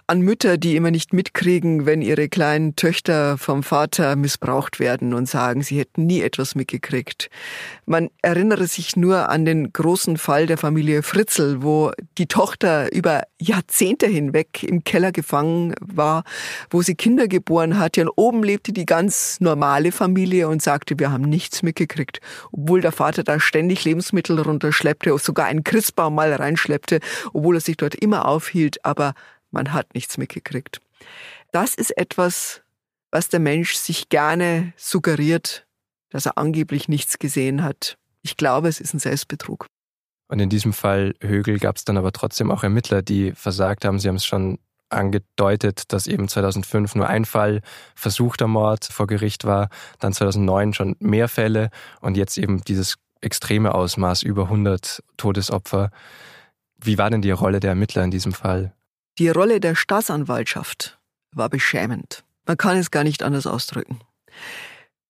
an 0.07 0.21
Mütter, 0.21 0.57
die 0.57 0.75
immer 0.75 0.91
nicht 0.91 1.13
mitkriegen, 1.13 1.85
wenn 1.85 2.01
ihre 2.01 2.29
kleinen 2.29 2.75
Töchter 2.75 3.37
vom 3.37 3.63
Vater 3.63 4.15
missbraucht 4.15 4.79
werden 4.79 5.13
und 5.13 5.29
sagen, 5.29 5.61
sie 5.61 5.79
hätten 5.79 6.05
nie 6.05 6.21
etwas 6.21 6.55
mitgekriegt. 6.55 7.29
Man 7.85 8.09
erinnere 8.21 8.67
sich 8.67 8.95
nur 8.95 9.29
an 9.29 9.45
den 9.45 9.71
großen 9.71 10.17
Fall 10.17 10.45
der 10.45 10.57
Familie 10.57 11.03
Fritzl, 11.03 11.61
wo 11.61 11.91
die 12.17 12.27
Tochter 12.27 12.93
über 12.93 13.23
Jahrzehnte 13.39 14.07
hinweg 14.07 14.63
im 14.63 14.83
Keller 14.83 15.11
gefangen 15.11 15.73
war, 15.79 16.23
wo 16.69 16.81
sie 16.81 16.95
Kinder 16.95 17.27
geboren 17.27 17.77
hat. 17.77 17.97
Und 17.97 18.09
oben 18.15 18.43
lebte 18.43 18.73
die 18.73 18.85
ganz 18.85 19.39
normale 19.39 19.91
Familie 19.91 20.47
und 20.47 20.61
sagte, 20.61 20.99
wir 20.99 21.11
haben 21.11 21.23
nichts 21.23 21.63
mitgekriegt. 21.63 22.19
Obwohl 22.51 22.81
der 22.81 22.91
Vater 22.91 23.23
da 23.23 23.39
ständig 23.39 23.85
Lebensmittel 23.85 24.39
runterschleppte, 24.39 25.17
sogar 25.17 25.45
einen 25.45 25.63
Christbaum 25.63 26.15
mal 26.15 26.33
reinschleppte, 26.33 26.99
obwohl 27.33 27.57
er 27.57 27.61
sich 27.61 27.77
dort 27.77 27.95
immer 27.95 28.27
aufhielt, 28.27 28.83
aber 28.83 29.13
man 29.53 29.73
hat 29.73 29.93
nichts 29.93 30.17
mitgekriegt. 30.17 30.81
Das 31.51 31.75
ist 31.75 31.95
etwas, 31.97 32.61
was 33.11 33.29
der 33.29 33.39
Mensch 33.39 33.75
sich 33.75 34.09
gerne 34.09 34.73
suggeriert, 34.75 35.65
dass 36.09 36.25
er 36.25 36.37
angeblich 36.37 36.89
nichts 36.89 37.19
gesehen 37.19 37.63
hat. 37.63 37.97
Ich 38.21 38.37
glaube, 38.37 38.67
es 38.67 38.79
ist 38.79 38.93
ein 38.93 38.99
Selbstbetrug. 38.99 39.67
Und 40.27 40.39
in 40.39 40.49
diesem 40.49 40.73
Fall 40.73 41.13
Högel 41.21 41.59
gab 41.59 41.75
es 41.75 41.85
dann 41.85 41.97
aber 41.97 42.11
trotzdem 42.11 42.49
auch 42.49 42.63
Ermittler, 42.63 43.01
die 43.01 43.33
versagt 43.33 43.85
haben. 43.85 43.99
Sie 43.99 44.07
haben 44.07 44.15
es 44.15 44.25
schon 44.25 44.57
angedeutet, 44.89 45.91
dass 45.91 46.07
eben 46.07 46.27
2005 46.27 46.95
nur 46.95 47.07
ein 47.07 47.25
Fall 47.25 47.61
versuchter 47.95 48.47
Mord 48.47 48.85
vor 48.85 49.07
Gericht 49.07 49.43
war, 49.45 49.69
dann 49.99 50.13
2009 50.13 50.73
schon 50.73 50.95
mehr 50.99 51.27
Fälle 51.27 51.69
und 51.99 52.15
jetzt 52.15 52.37
eben 52.37 52.61
dieses 52.61 52.95
extreme 53.21 53.73
Ausmaß, 53.73 54.23
über 54.23 54.43
100 54.43 55.03
Todesopfer. 55.17 55.91
Wie 56.79 56.97
war 56.97 57.09
denn 57.09 57.21
die 57.21 57.31
Rolle 57.31 57.59
der 57.59 57.71
Ermittler 57.71 58.03
in 58.03 58.11
diesem 58.11 58.33
Fall? 58.33 58.73
Die 59.19 59.29
Rolle 59.29 59.59
der 59.59 59.75
Staatsanwaltschaft 59.75 60.97
war 61.31 61.47
beschämend. 61.47 62.23
Man 62.47 62.57
kann 62.57 62.77
es 62.77 62.89
gar 62.89 63.03
nicht 63.03 63.21
anders 63.21 63.45
ausdrücken. 63.45 63.99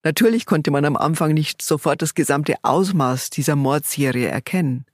Natürlich 0.03 0.45
konnte 0.45 0.71
man 0.71 0.83
am 0.83 0.97
Anfang 0.97 1.33
nicht 1.33 1.61
sofort 1.61 2.01
das 2.01 2.13
gesamte 2.13 2.55
Ausmaß 2.63 3.29
dieser 3.29 3.55
Mordserie 3.55 4.27
erkennen. 4.27 4.85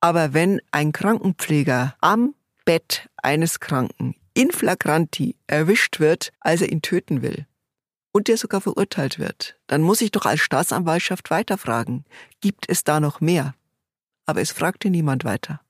Aber 0.00 0.34
wenn 0.34 0.60
ein 0.70 0.92
Krankenpfleger 0.92 1.96
am 2.00 2.34
Bett 2.66 3.08
eines 3.16 3.60
Kranken 3.60 4.14
in 4.34 4.50
flagranti 4.50 5.36
erwischt 5.46 5.98
wird, 5.98 6.30
als 6.40 6.60
er 6.60 6.70
ihn 6.70 6.82
töten 6.82 7.22
will, 7.22 7.46
und 8.12 8.28
der 8.28 8.36
sogar 8.36 8.60
verurteilt 8.60 9.18
wird, 9.18 9.56
dann 9.68 9.80
muss 9.80 10.02
ich 10.02 10.10
doch 10.10 10.26
als 10.26 10.40
Staatsanwaltschaft 10.40 11.30
weiterfragen, 11.30 12.04
gibt 12.40 12.68
es 12.68 12.84
da 12.84 13.00
noch 13.00 13.20
mehr? 13.20 13.54
Aber 14.26 14.42
es 14.42 14.50
fragte 14.50 14.90
niemand 14.90 15.24
weiter. 15.24 15.60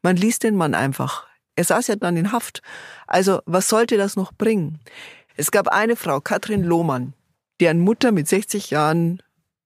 Man 0.00 0.16
ließ 0.16 0.38
den 0.38 0.56
Mann 0.56 0.74
einfach 0.74 1.26
er 1.56 1.64
saß 1.64 1.88
ja 1.88 1.96
dann 1.96 2.16
in 2.16 2.32
Haft. 2.32 2.62
Also 3.06 3.40
was 3.46 3.68
sollte 3.68 3.96
das 3.96 4.16
noch 4.16 4.32
bringen? 4.32 4.80
Es 5.36 5.50
gab 5.50 5.68
eine 5.68 5.96
Frau, 5.96 6.20
Katrin 6.20 6.62
Lohmann, 6.62 7.14
deren 7.60 7.80
Mutter 7.80 8.12
mit 8.12 8.28
60 8.28 8.70
Jahren 8.70 9.22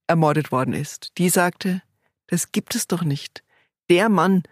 ermordet 0.06 0.52
worden 0.52 0.74
ist. 0.74 1.12
Die 1.18 1.28
sagte, 1.28 1.82
das 2.28 2.52
gibt 2.52 2.74
es 2.74 2.86
doch 2.86 3.02
nicht. 3.02 3.42
Der 3.90 4.08
Mann, 4.08 4.42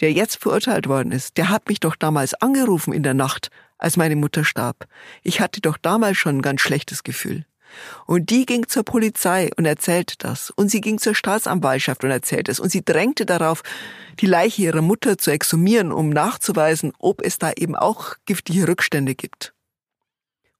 der 0.00 0.12
jetzt 0.12 0.36
verurteilt 0.36 0.88
worden 0.88 1.12
ist, 1.12 1.36
der 1.36 1.48
hat 1.48 1.68
mich 1.68 1.80
doch 1.80 1.96
damals 1.96 2.34
angerufen 2.34 2.92
in 2.92 3.02
der 3.02 3.14
Nacht, 3.14 3.50
als 3.78 3.96
meine 3.96 4.16
Mutter 4.16 4.44
starb. 4.44 4.86
Ich 5.22 5.40
hatte 5.40 5.60
doch 5.60 5.76
damals 5.76 6.18
schon 6.18 6.38
ein 6.38 6.42
ganz 6.42 6.60
schlechtes 6.60 7.04
Gefühl. 7.04 7.44
Und 8.06 8.30
die 8.30 8.46
ging 8.46 8.68
zur 8.68 8.84
Polizei 8.84 9.50
und 9.56 9.64
erzählte 9.64 10.16
das. 10.18 10.50
Und 10.50 10.70
sie 10.70 10.80
ging 10.80 10.98
zur 10.98 11.14
Staatsanwaltschaft 11.14 12.04
und 12.04 12.10
erzählte 12.10 12.50
es. 12.50 12.60
Und 12.60 12.70
sie 12.70 12.84
drängte 12.84 13.26
darauf, 13.26 13.62
die 14.20 14.26
Leiche 14.26 14.62
ihrer 14.62 14.82
Mutter 14.82 15.18
zu 15.18 15.30
exhumieren, 15.30 15.92
um 15.92 16.10
nachzuweisen, 16.10 16.92
ob 16.98 17.22
es 17.22 17.38
da 17.38 17.52
eben 17.56 17.76
auch 17.76 18.14
giftige 18.26 18.66
Rückstände 18.68 19.14
gibt. 19.14 19.52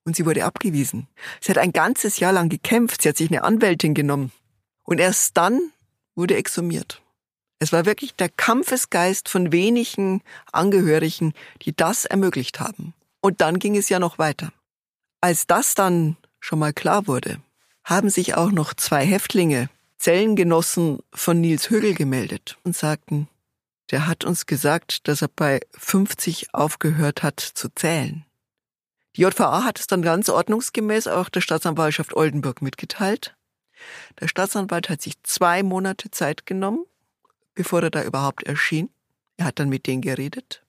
Und 0.04 0.16
sie 0.16 0.24
wurde 0.24 0.44
abgewiesen. 0.44 1.06
Sie 1.40 1.50
hat 1.50 1.58
ein 1.58 1.72
ganzes 1.72 2.18
Jahr 2.18 2.32
lang 2.32 2.48
gekämpft. 2.48 3.02
Sie 3.02 3.08
hat 3.08 3.16
sich 3.16 3.30
eine 3.30 3.44
Anwältin 3.44 3.94
genommen. 3.94 4.32
Und 4.84 5.00
erst 5.00 5.36
dann 5.36 5.60
wurde 6.14 6.36
exhumiert. 6.36 7.02
Es 7.58 7.72
war 7.72 7.86
wirklich 7.86 8.14
der 8.14 8.28
Kampfesgeist 8.28 9.28
von 9.28 9.52
wenigen 9.52 10.22
Angehörigen, 10.52 11.34
die 11.62 11.74
das 11.74 12.04
ermöglicht 12.04 12.60
haben. 12.60 12.94
Und 13.20 13.40
dann 13.40 13.58
ging 13.58 13.76
es 13.76 13.88
ja 13.88 13.98
noch 13.98 14.18
weiter. 14.18 14.52
Als 15.20 15.46
das 15.46 15.74
dann 15.74 16.16
schon 16.48 16.60
mal 16.60 16.72
klar 16.72 17.06
wurde, 17.06 17.42
haben 17.84 18.08
sich 18.08 18.34
auch 18.34 18.50
noch 18.50 18.72
zwei 18.72 19.04
Häftlinge, 19.04 19.68
Zellengenossen 19.98 21.00
von 21.12 21.42
Nils 21.42 21.68
Högel 21.68 21.92
gemeldet 21.92 22.56
und 22.64 22.74
sagten, 22.74 23.28
der 23.90 24.06
hat 24.06 24.24
uns 24.24 24.46
gesagt, 24.46 25.08
dass 25.08 25.20
er 25.20 25.28
bei 25.28 25.60
50 25.76 26.54
aufgehört 26.54 27.22
hat 27.22 27.40
zu 27.40 27.68
zählen. 27.74 28.24
Die 29.16 29.22
JVA 29.22 29.64
hat 29.64 29.78
es 29.78 29.88
dann 29.88 30.00
ganz 30.00 30.30
ordnungsgemäß 30.30 31.08
auch 31.08 31.28
der 31.28 31.42
Staatsanwaltschaft 31.42 32.16
Oldenburg 32.16 32.62
mitgeteilt. 32.62 33.36
Der 34.18 34.28
Staatsanwalt 34.28 34.88
hat 34.88 35.02
sich 35.02 35.22
zwei 35.24 35.62
Monate 35.62 36.10
Zeit 36.10 36.46
genommen, 36.46 36.86
bevor 37.54 37.82
er 37.82 37.90
da 37.90 38.02
überhaupt 38.02 38.44
erschien. 38.44 38.88
Er 39.36 39.46
hat 39.46 39.58
dann 39.58 39.68
mit 39.68 39.86
denen 39.86 40.00
geredet. 40.00 40.62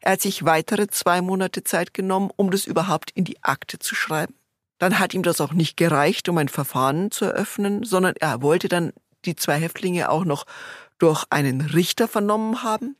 Er 0.00 0.12
hat 0.12 0.22
sich 0.22 0.44
weitere 0.44 0.88
zwei 0.88 1.20
Monate 1.20 1.62
Zeit 1.62 1.94
genommen, 1.94 2.30
um 2.34 2.50
das 2.50 2.66
überhaupt 2.66 3.12
in 3.12 3.24
die 3.24 3.42
Akte 3.44 3.78
zu 3.78 3.94
schreiben. 3.94 4.34
Dann 4.80 4.98
hat 4.98 5.14
ihm 5.14 5.22
das 5.22 5.40
auch 5.40 5.52
nicht 5.52 5.76
gereicht, 5.76 6.28
um 6.28 6.38
ein 6.38 6.48
Verfahren 6.48 7.10
zu 7.10 7.26
eröffnen, 7.26 7.84
sondern 7.84 8.14
er 8.18 8.42
wollte 8.42 8.68
dann 8.68 8.92
die 9.26 9.36
zwei 9.36 9.58
Häftlinge 9.58 10.08
auch 10.08 10.24
noch 10.24 10.46
durch 10.98 11.24
einen 11.30 11.60
Richter 11.60 12.08
vernommen 12.08 12.62
haben. 12.62 12.96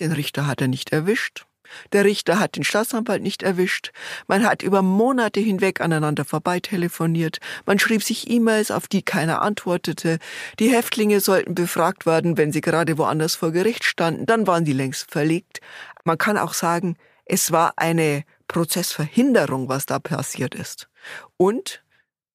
Den 0.00 0.12
Richter 0.12 0.46
hat 0.46 0.60
er 0.60 0.68
nicht 0.68 0.92
erwischt. 0.92 1.44
Der 1.92 2.04
Richter 2.04 2.38
hat 2.38 2.54
den 2.56 2.64
Staatsanwalt 2.64 3.22
nicht 3.22 3.42
erwischt. 3.42 3.90
Man 4.28 4.44
hat 4.44 4.62
über 4.62 4.82
Monate 4.82 5.40
hinweg 5.40 5.80
aneinander 5.80 6.24
vorbeitelefoniert. 6.24 7.38
Man 7.66 7.78
schrieb 7.78 8.02
sich 8.02 8.30
E-Mails, 8.30 8.70
auf 8.70 8.86
die 8.86 9.02
keiner 9.02 9.42
antwortete. 9.42 10.18
Die 10.60 10.68
Häftlinge 10.68 11.20
sollten 11.20 11.54
befragt 11.54 12.06
werden, 12.06 12.36
wenn 12.36 12.52
sie 12.52 12.60
gerade 12.60 12.98
woanders 12.98 13.34
vor 13.34 13.50
Gericht 13.50 13.84
standen. 13.84 14.26
Dann 14.26 14.46
waren 14.46 14.66
sie 14.66 14.72
längst 14.72 15.10
verlegt. 15.10 15.60
Man 16.04 16.18
kann 16.18 16.38
auch 16.38 16.54
sagen, 16.54 16.96
es 17.24 17.50
war 17.50 17.72
eine 17.76 18.24
Prozessverhinderung, 18.46 19.68
was 19.68 19.86
da 19.86 19.98
passiert 19.98 20.54
ist. 20.54 20.88
Und 21.36 21.82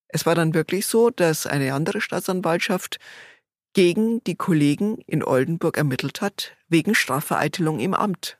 es 0.08 0.26
war 0.26 0.36
dann 0.36 0.54
wirklich 0.54 0.86
so, 0.86 1.10
dass 1.10 1.48
eine 1.48 1.74
andere 1.74 2.02
Staatsanwaltschaft 2.02 3.00
gegen 3.74 4.24
die 4.24 4.36
Kollegen 4.36 5.00
in 5.06 5.24
Oldenburg 5.24 5.78
ermittelt 5.78 6.22
hat, 6.22 6.56
wegen 6.68 6.96
Strafvereitelung 6.96 7.80
im 7.80 7.94
Amt. 7.94 8.38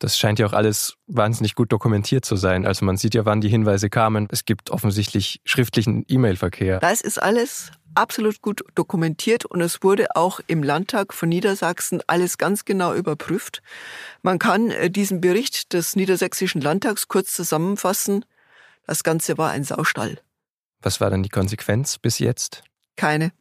Das 0.00 0.18
scheint 0.18 0.38
ja 0.38 0.46
auch 0.46 0.52
alles 0.52 0.96
wahnsinnig 1.06 1.54
gut 1.54 1.72
dokumentiert 1.72 2.24
zu 2.24 2.36
sein. 2.36 2.66
Also 2.66 2.84
man 2.84 2.96
sieht 2.96 3.14
ja, 3.14 3.24
wann 3.24 3.40
die 3.40 3.48
Hinweise 3.48 3.88
kamen. 3.88 4.28
Es 4.30 4.44
gibt 4.44 4.70
offensichtlich 4.70 5.40
schriftlichen 5.44 6.04
E-Mail-Verkehr. 6.08 6.80
Das 6.80 7.00
ist 7.00 7.22
alles 7.22 7.70
absolut 7.94 8.42
gut 8.42 8.64
dokumentiert 8.74 9.44
und 9.44 9.60
es 9.60 9.82
wurde 9.82 10.16
auch 10.16 10.40
im 10.46 10.62
Landtag 10.62 11.14
von 11.14 11.28
Niedersachsen 11.28 12.02
alles 12.06 12.38
ganz 12.38 12.64
genau 12.64 12.92
überprüft. 12.92 13.62
Man 14.22 14.38
kann 14.38 14.70
äh, 14.70 14.90
diesen 14.90 15.20
Bericht 15.20 15.72
des 15.72 15.94
Niedersächsischen 15.96 16.60
Landtags 16.60 17.08
kurz 17.08 17.32
zusammenfassen. 17.32 18.24
Das 18.86 19.02
Ganze 19.02 19.38
war 19.38 19.50
ein 19.50 19.64
Saustall. 19.64 20.18
Was 20.80 21.00
war 21.00 21.10
dann 21.10 21.22
die 21.22 21.30
Konsequenz 21.30 21.98
bis 21.98 22.18
jetzt? 22.18 22.62
Keine. 22.96 23.32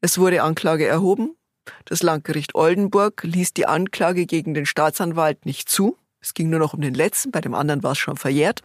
Es 0.00 0.18
wurde 0.18 0.42
Anklage 0.42 0.86
erhoben. 0.86 1.36
Das 1.84 2.02
Landgericht 2.02 2.54
Oldenburg 2.54 3.22
ließ 3.22 3.52
die 3.54 3.66
Anklage 3.66 4.26
gegen 4.26 4.54
den 4.54 4.66
Staatsanwalt 4.66 5.46
nicht 5.46 5.68
zu. 5.68 5.96
Es 6.20 6.34
ging 6.34 6.50
nur 6.50 6.58
noch 6.58 6.74
um 6.74 6.80
den 6.80 6.94
letzten, 6.94 7.30
bei 7.30 7.40
dem 7.40 7.54
anderen 7.54 7.82
war 7.82 7.92
es 7.92 7.98
schon 7.98 8.16
verjährt. 8.16 8.62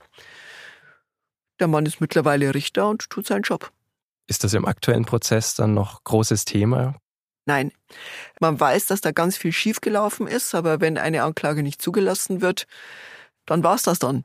Der 1.59 1.67
Mann 1.67 1.85
ist 1.85 1.99
mittlerweile 1.99 2.53
Richter 2.53 2.89
und 2.89 3.09
tut 3.09 3.27
seinen 3.27 3.41
Job. 3.41 3.71
Ist 4.27 4.43
das 4.43 4.53
im 4.53 4.65
aktuellen 4.65 5.05
Prozess 5.05 5.55
dann 5.55 5.73
noch 5.73 6.03
großes 6.03 6.45
Thema? 6.45 6.95
Nein. 7.45 7.71
Man 8.39 8.59
weiß, 8.59 8.85
dass 8.85 9.01
da 9.01 9.11
ganz 9.11 9.35
viel 9.35 9.51
schiefgelaufen 9.51 10.27
ist, 10.27 10.53
aber 10.55 10.81
wenn 10.81 10.97
eine 10.97 11.23
Anklage 11.23 11.63
nicht 11.63 11.81
zugelassen 11.81 12.41
wird, 12.41 12.67
dann 13.45 13.63
war 13.63 13.75
es 13.75 13.83
das 13.83 13.99
dann. 13.99 14.23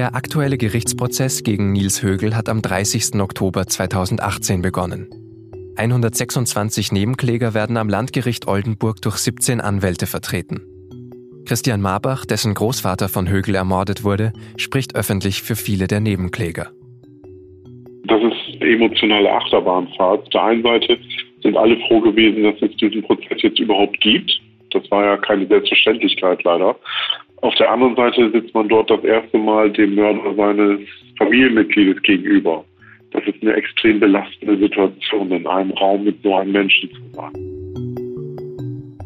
Der 0.00 0.14
aktuelle 0.14 0.56
Gerichtsprozess 0.56 1.42
gegen 1.42 1.72
Nils 1.72 2.02
Högel 2.02 2.34
hat 2.34 2.48
am 2.48 2.62
30. 2.62 3.20
Oktober 3.20 3.66
2018 3.66 4.62
begonnen. 4.62 5.10
126 5.76 6.90
Nebenkläger 6.90 7.52
werden 7.52 7.76
am 7.76 7.90
Landgericht 7.90 8.48
Oldenburg 8.48 9.02
durch 9.02 9.16
17 9.16 9.60
Anwälte 9.60 10.06
vertreten. 10.06 10.62
Christian 11.44 11.82
Marbach, 11.82 12.24
dessen 12.24 12.54
Großvater 12.54 13.10
von 13.10 13.28
Högel 13.28 13.54
ermordet 13.54 14.02
wurde, 14.02 14.32
spricht 14.56 14.96
öffentlich 14.96 15.42
für 15.42 15.54
viele 15.54 15.86
der 15.86 16.00
Nebenkläger. 16.00 16.70
Das 18.04 18.22
ist 18.22 18.62
emotionale 18.62 19.30
Achterbahnfahrt. 19.30 20.22
Auf 20.22 20.28
der 20.30 20.42
einen 20.44 20.62
Seite 20.62 20.96
sind 21.42 21.58
alle 21.58 21.76
froh 21.88 22.00
gewesen, 22.00 22.44
dass 22.44 22.54
es 22.62 22.74
diesen 22.78 23.02
Prozess 23.02 23.42
jetzt 23.42 23.58
überhaupt 23.58 24.00
gibt. 24.00 24.32
Das 24.70 24.90
war 24.90 25.04
ja 25.04 25.18
keine 25.18 25.46
Selbstverständlichkeit 25.46 26.42
leider. 26.44 26.74
Auf 27.42 27.54
der 27.54 27.70
anderen 27.70 27.96
Seite 27.96 28.30
sitzt 28.32 28.54
man 28.54 28.68
dort 28.68 28.90
das 28.90 29.02
erste 29.02 29.38
Mal 29.38 29.70
dem 29.72 29.94
Mörder 29.94 30.34
seines 30.34 30.80
Familienmitgliedes 31.16 32.02
gegenüber. 32.02 32.64
Das 33.12 33.22
ist 33.26 33.42
eine 33.42 33.54
extrem 33.54 33.98
belastende 33.98 34.58
Situation, 34.58 35.32
in 35.32 35.46
einem 35.46 35.70
Raum 35.72 36.04
mit 36.04 36.22
so 36.22 36.34
einem 36.34 36.52
Menschen 36.52 36.90
zu 36.90 37.00
sein. 37.14 37.32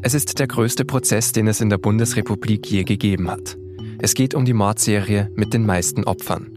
Es 0.03 0.15
ist 0.15 0.39
der 0.39 0.47
größte 0.47 0.85
Prozess, 0.85 1.33
den 1.33 1.47
es 1.47 1.61
in 1.61 1.71
der 1.71 1.79
Bundesrepublik 1.79 2.67
je 2.67 2.83
gegeben 2.83 3.31
hat. 3.31 3.57
Es 4.01 4.15
geht 4.15 4.35
um 4.35 4.45
die 4.45 4.53
Mordserie 4.53 5.31
mit 5.35 5.55
den 5.55 5.65
meisten 5.65 6.05
Opfern. 6.05 6.51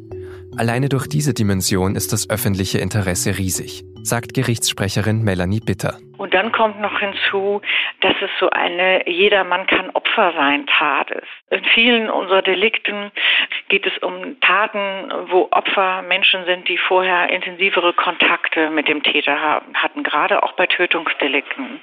Alleine 0.58 0.90
durch 0.90 1.08
diese 1.08 1.34
Dimension 1.34 1.96
ist 1.96 2.12
das 2.12 2.30
öffentliche 2.30 2.80
Interesse 2.80 3.38
riesig, 3.38 3.86
sagt 4.08 4.34
Gerichtssprecherin 4.34 5.24
Melanie 5.24 5.60
Bitter. 5.60 5.98
Und 6.18 6.34
dann 6.34 6.52
kommt 6.52 6.82
noch 6.82 7.00
hinzu, 7.00 7.62
dass 8.02 8.16
es 8.22 8.30
so 8.40 8.50
eine 8.50 9.08
jedermann 9.08 9.68
kann 9.68 9.92
Opfer 9.92 10.34
sein 10.36 10.66
Tat 10.66 11.12
ist. 11.12 11.28
In 11.50 11.64
vielen 11.64 12.10
unserer 12.10 12.42
Delikten 12.42 13.12
geht 13.70 13.86
es 13.86 13.98
um 14.00 14.40
Taten, 14.42 15.12
wo 15.30 15.48
Opfer 15.52 16.02
Menschen 16.02 16.46
sind, 16.46 16.68
die 16.68 16.78
vorher 16.78 17.30
intensivere 17.30 17.94
Kontakte 17.94 18.70
mit 18.70 18.88
dem 18.88 19.04
Täter 19.04 19.62
hatten, 19.74 20.04
gerade 20.04 20.42
auch 20.44 20.54
bei 20.54 20.66
Tötungsdelikten. 20.66 21.80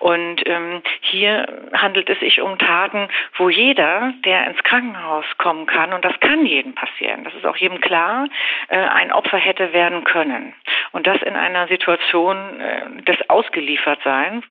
Und 0.00 0.46
ähm, 0.46 0.82
hier 1.00 1.46
handelt 1.72 2.10
es 2.10 2.20
sich 2.20 2.40
um 2.40 2.58
Taten, 2.58 3.08
wo 3.36 3.48
jeder, 3.48 4.12
der 4.24 4.48
ins 4.48 4.62
Krankenhaus 4.64 5.24
kommen 5.38 5.66
kann, 5.66 5.92
und 5.92 6.04
das 6.04 6.18
kann 6.20 6.44
jedem 6.44 6.74
passieren, 6.74 7.24
das 7.24 7.34
ist 7.34 7.46
auch 7.46 7.56
jedem 7.56 7.80
klar, 7.80 8.28
äh, 8.68 8.76
ein 8.76 9.12
Opfer 9.12 9.38
hätte 9.38 9.72
werden 9.72 10.04
können. 10.04 10.54
Und 10.92 11.06
das 11.06 11.18
in 11.24 11.36
einer 11.36 11.68
Situation 11.68 12.60
äh, 12.60 13.02
des 13.02 13.16
ausgeliefert 13.28 13.98
sein. 14.04 14.42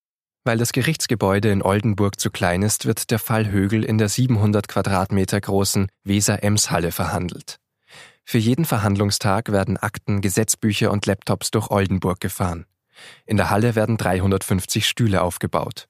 Weil 0.46 0.58
das 0.58 0.72
Gerichtsgebäude 0.72 1.50
in 1.50 1.62
Oldenburg 1.62 2.20
zu 2.20 2.32
klein 2.32 2.62
ist, 2.62 2.86
wird 2.86 3.12
der 3.12 3.20
Fall 3.20 3.50
Högel 3.50 3.84
in 3.84 3.98
der 3.98 4.08
700 4.08 4.68
Quadratmeter 4.68 5.42
großen 5.42 5.90
Weser-Ems-Halle 6.06 6.92
verhandelt. 6.92 7.58
Für 8.24 8.38
jeden 8.38 8.66
Verhandlungstag 8.66 9.52
werden 9.52 9.78
Akten, 9.78 10.22
Gesetzbücher 10.22 10.92
und 10.92 11.06
Laptops 11.06 11.52
durch 11.52 11.70
Oldenburg 11.70 12.20
gefahren. 12.20 12.66
In 13.26 13.38
der 13.38 13.50
Halle 13.50 13.76
werden 13.76 13.98
350 13.98 14.88
Stühle 14.88 15.22
aufgebaut. 15.22 15.88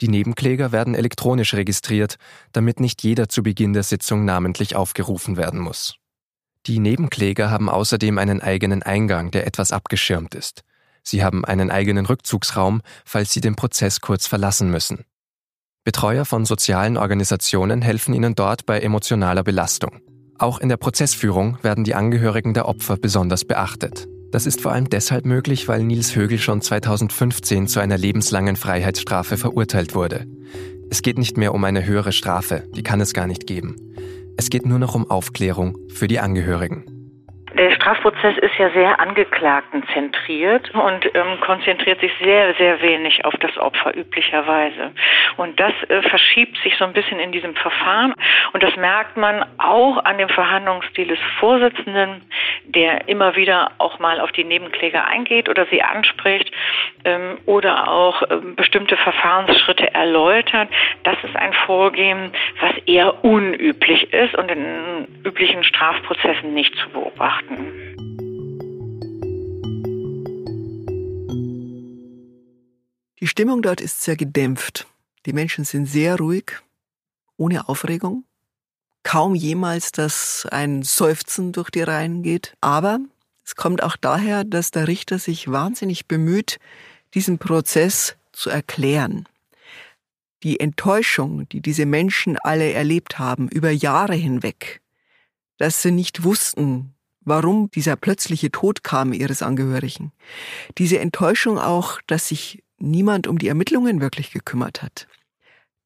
Die 0.00 0.08
Nebenkläger 0.08 0.72
werden 0.72 0.94
elektronisch 0.94 1.52
registriert, 1.52 2.16
damit 2.52 2.80
nicht 2.80 3.02
jeder 3.02 3.28
zu 3.28 3.42
Beginn 3.42 3.74
der 3.74 3.82
Sitzung 3.82 4.24
namentlich 4.24 4.76
aufgerufen 4.76 5.36
werden 5.36 5.60
muss. 5.60 5.99
Die 6.66 6.78
Nebenkläger 6.78 7.50
haben 7.50 7.68
außerdem 7.68 8.18
einen 8.18 8.42
eigenen 8.42 8.82
Eingang, 8.82 9.30
der 9.30 9.46
etwas 9.46 9.72
abgeschirmt 9.72 10.34
ist. 10.34 10.62
Sie 11.02 11.24
haben 11.24 11.44
einen 11.44 11.70
eigenen 11.70 12.04
Rückzugsraum, 12.04 12.82
falls 13.04 13.32
sie 13.32 13.40
den 13.40 13.56
Prozess 13.56 14.00
kurz 14.00 14.26
verlassen 14.26 14.70
müssen. 14.70 15.04
Betreuer 15.84 16.26
von 16.26 16.44
sozialen 16.44 16.98
Organisationen 16.98 17.80
helfen 17.80 18.12
ihnen 18.12 18.34
dort 18.34 18.66
bei 18.66 18.80
emotionaler 18.80 19.42
Belastung. 19.42 20.00
Auch 20.38 20.58
in 20.58 20.68
der 20.68 20.76
Prozessführung 20.76 21.58
werden 21.62 21.84
die 21.84 21.94
Angehörigen 21.94 22.52
der 22.52 22.68
Opfer 22.68 22.96
besonders 22.96 23.46
beachtet. 23.46 24.06
Das 24.30 24.46
ist 24.46 24.60
vor 24.60 24.72
allem 24.72 24.88
deshalb 24.88 25.24
möglich, 25.24 25.66
weil 25.66 25.82
Nils 25.82 26.14
Högel 26.14 26.38
schon 26.38 26.62
2015 26.62 27.66
zu 27.66 27.80
einer 27.80 27.98
lebenslangen 27.98 28.56
Freiheitsstrafe 28.56 29.36
verurteilt 29.36 29.94
wurde. 29.94 30.26
Es 30.90 31.02
geht 31.02 31.18
nicht 31.18 31.36
mehr 31.36 31.54
um 31.54 31.64
eine 31.64 31.84
höhere 31.84 32.12
Strafe, 32.12 32.64
die 32.76 32.82
kann 32.82 33.00
es 33.00 33.12
gar 33.12 33.26
nicht 33.26 33.46
geben. 33.46 33.89
Es 34.40 34.48
geht 34.48 34.64
nur 34.64 34.78
noch 34.78 34.94
um 34.94 35.10
Aufklärung 35.10 35.76
für 35.90 36.08
die 36.08 36.18
Angehörigen. 36.18 36.99
Strafprozess 37.90 38.38
ist 38.38 38.56
ja 38.56 38.70
sehr 38.70 39.00
angeklagtenzentriert 39.00 40.72
und 40.74 41.04
ähm, 41.12 41.40
konzentriert 41.40 42.00
sich 42.00 42.12
sehr, 42.22 42.54
sehr 42.54 42.80
wenig 42.82 43.24
auf 43.24 43.34
das 43.40 43.56
Opfer 43.58 43.96
üblicherweise. 43.96 44.92
Und 45.36 45.58
das 45.58 45.72
äh, 45.88 46.00
verschiebt 46.02 46.56
sich 46.62 46.76
so 46.76 46.84
ein 46.84 46.92
bisschen 46.92 47.18
in 47.18 47.32
diesem 47.32 47.56
Verfahren. 47.56 48.14
Und 48.52 48.62
das 48.62 48.76
merkt 48.76 49.16
man 49.16 49.44
auch 49.58 50.04
an 50.04 50.18
dem 50.18 50.28
Verhandlungsstil 50.28 51.08
des 51.08 51.18
Vorsitzenden, 51.40 52.22
der 52.64 53.08
immer 53.08 53.34
wieder 53.34 53.72
auch 53.78 53.98
mal 53.98 54.20
auf 54.20 54.30
die 54.32 54.44
Nebenkläger 54.44 55.06
eingeht 55.06 55.48
oder 55.48 55.66
sie 55.66 55.82
anspricht 55.82 56.52
ähm, 57.04 57.38
oder 57.46 57.90
auch 57.90 58.22
ähm, 58.30 58.54
bestimmte 58.54 58.96
Verfahrensschritte 58.96 59.92
erläutert. 59.92 60.68
Das 61.02 61.16
ist 61.24 61.34
ein 61.34 61.52
Vorgehen, 61.66 62.30
was 62.60 62.76
eher 62.86 63.24
unüblich 63.24 64.12
ist 64.12 64.36
und 64.36 64.48
in 64.48 65.08
üblichen 65.24 65.64
Strafprozessen 65.64 66.54
nicht 66.54 66.76
zu 66.76 66.88
beobachten. 66.90 67.79
Die 73.20 73.26
Stimmung 73.26 73.60
dort 73.60 73.80
ist 73.80 74.02
sehr 74.02 74.16
gedämpft. 74.16 74.86
Die 75.26 75.34
Menschen 75.34 75.64
sind 75.64 75.86
sehr 75.86 76.16
ruhig, 76.16 76.62
ohne 77.36 77.68
Aufregung. 77.68 78.24
Kaum 79.02 79.34
jemals, 79.34 79.92
dass 79.92 80.46
ein 80.50 80.82
Seufzen 80.82 81.52
durch 81.52 81.70
die 81.70 81.82
Reihen 81.82 82.22
geht. 82.22 82.54
Aber 82.62 83.00
es 83.44 83.56
kommt 83.56 83.82
auch 83.82 83.96
daher, 83.96 84.44
dass 84.44 84.70
der 84.70 84.88
Richter 84.88 85.18
sich 85.18 85.50
wahnsinnig 85.50 86.06
bemüht, 86.06 86.58
diesen 87.14 87.38
Prozess 87.38 88.16
zu 88.32 88.48
erklären. 88.48 89.26
Die 90.42 90.58
Enttäuschung, 90.58 91.48
die 91.50 91.60
diese 91.60 91.84
Menschen 91.84 92.38
alle 92.38 92.72
erlebt 92.72 93.18
haben, 93.18 93.48
über 93.48 93.70
Jahre 93.70 94.14
hinweg, 94.14 94.80
dass 95.58 95.82
sie 95.82 95.90
nicht 95.90 96.22
wussten, 96.22 96.94
warum 97.20 97.70
dieser 97.70 97.96
plötzliche 97.96 98.50
Tod 98.50 98.84
kam 98.84 99.12
ihres 99.12 99.42
Angehörigen. 99.42 100.12
Diese 100.78 100.98
Enttäuschung 100.98 101.58
auch, 101.58 102.00
dass 102.06 102.28
sich 102.28 102.62
niemand 102.78 103.26
um 103.26 103.38
die 103.38 103.48
Ermittlungen 103.48 104.00
wirklich 104.00 104.30
gekümmert 104.32 104.82
hat. 104.82 105.06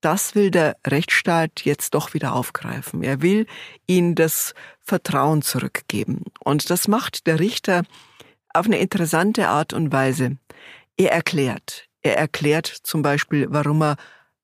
Das 0.00 0.34
will 0.34 0.50
der 0.50 0.76
Rechtsstaat 0.86 1.62
jetzt 1.64 1.94
doch 1.94 2.12
wieder 2.12 2.34
aufgreifen. 2.34 3.02
Er 3.02 3.22
will 3.22 3.46
ihnen 3.86 4.14
das 4.14 4.52
Vertrauen 4.82 5.40
zurückgeben. 5.40 6.24
Und 6.40 6.68
das 6.68 6.88
macht 6.88 7.26
der 7.26 7.40
Richter 7.40 7.84
auf 8.52 8.66
eine 8.66 8.78
interessante 8.78 9.48
Art 9.48 9.72
und 9.72 9.92
Weise. 9.92 10.36
Er 10.96 11.12
erklärt. 11.12 11.88
Er 12.02 12.18
erklärt 12.18 12.66
zum 12.66 13.00
Beispiel, 13.00 13.46
warum 13.48 13.82
er 13.82 13.96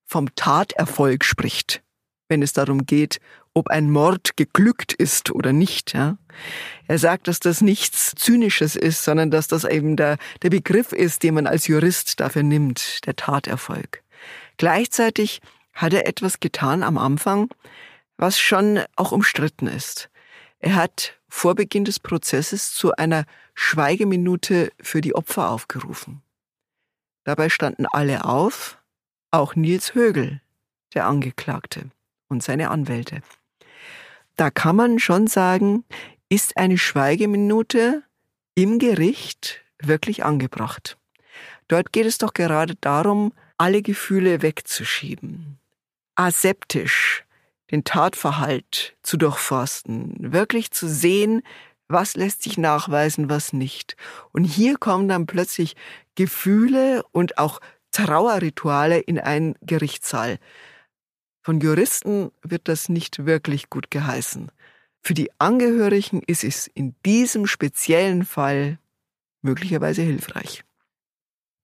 vom 0.06 0.34
Taterfolg 0.34 1.24
spricht, 1.24 1.82
wenn 2.28 2.42
es 2.42 2.54
darum 2.54 2.86
geht, 2.86 3.20
ob 3.54 3.68
ein 3.68 3.90
Mord 3.90 4.36
geglückt 4.36 4.92
ist 4.92 5.30
oder 5.30 5.52
nicht. 5.52 5.92
Ja? 5.92 6.16
Er 6.86 6.98
sagt, 6.98 7.28
dass 7.28 7.40
das 7.40 7.60
nichts 7.60 8.14
Zynisches 8.16 8.76
ist, 8.76 9.04
sondern 9.04 9.30
dass 9.30 9.48
das 9.48 9.64
eben 9.64 9.96
der, 9.96 10.18
der 10.42 10.50
Begriff 10.50 10.92
ist, 10.92 11.22
den 11.22 11.34
man 11.34 11.46
als 11.46 11.66
Jurist 11.66 12.20
dafür 12.20 12.42
nimmt, 12.42 13.04
der 13.06 13.16
Taterfolg. 13.16 14.02
Gleichzeitig 14.56 15.40
hat 15.72 15.92
er 15.92 16.06
etwas 16.06 16.40
getan 16.40 16.82
am 16.82 16.98
Anfang, 16.98 17.48
was 18.16 18.38
schon 18.38 18.80
auch 18.96 19.12
umstritten 19.12 19.66
ist. 19.66 20.10
Er 20.58 20.74
hat 20.74 21.18
vor 21.28 21.54
Beginn 21.54 21.84
des 21.84 21.98
Prozesses 21.98 22.74
zu 22.74 22.92
einer 22.92 23.24
Schweigeminute 23.54 24.72
für 24.80 25.00
die 25.00 25.14
Opfer 25.14 25.50
aufgerufen. 25.50 26.22
Dabei 27.24 27.48
standen 27.48 27.86
alle 27.86 28.24
auf, 28.24 28.78
auch 29.30 29.54
Nils 29.54 29.94
Högel, 29.94 30.40
der 30.94 31.06
Angeklagte 31.06 31.90
und 32.28 32.42
seine 32.42 32.70
Anwälte. 32.70 33.22
Da 34.40 34.50
kann 34.50 34.74
man 34.74 34.98
schon 34.98 35.26
sagen, 35.26 35.84
ist 36.30 36.56
eine 36.56 36.78
Schweigeminute 36.78 38.04
im 38.54 38.78
Gericht 38.78 39.60
wirklich 39.82 40.24
angebracht. 40.24 40.96
Dort 41.68 41.92
geht 41.92 42.06
es 42.06 42.16
doch 42.16 42.32
gerade 42.32 42.74
darum, 42.80 43.34
alle 43.58 43.82
Gefühle 43.82 44.40
wegzuschieben, 44.40 45.58
aseptisch 46.14 47.26
den 47.70 47.84
Tatverhalt 47.84 48.96
zu 49.02 49.18
durchforsten, 49.18 50.32
wirklich 50.32 50.70
zu 50.70 50.88
sehen, 50.88 51.42
was 51.88 52.16
lässt 52.16 52.42
sich 52.42 52.56
nachweisen, 52.56 53.28
was 53.28 53.52
nicht. 53.52 53.94
Und 54.32 54.44
hier 54.44 54.78
kommen 54.78 55.06
dann 55.06 55.26
plötzlich 55.26 55.76
Gefühle 56.14 57.02
und 57.12 57.36
auch 57.36 57.60
Trauerrituale 57.92 59.00
in 59.00 59.18
einen 59.18 59.56
Gerichtssaal. 59.60 60.38
Von 61.42 61.60
Juristen 61.60 62.30
wird 62.42 62.68
das 62.68 62.88
nicht 62.88 63.24
wirklich 63.24 63.70
gut 63.70 63.90
geheißen. 63.90 64.50
Für 65.02 65.14
die 65.14 65.30
Angehörigen 65.38 66.22
ist 66.26 66.44
es 66.44 66.66
in 66.66 66.94
diesem 67.06 67.46
speziellen 67.46 68.24
Fall 68.24 68.78
möglicherweise 69.42 70.02
hilfreich. 70.02 70.64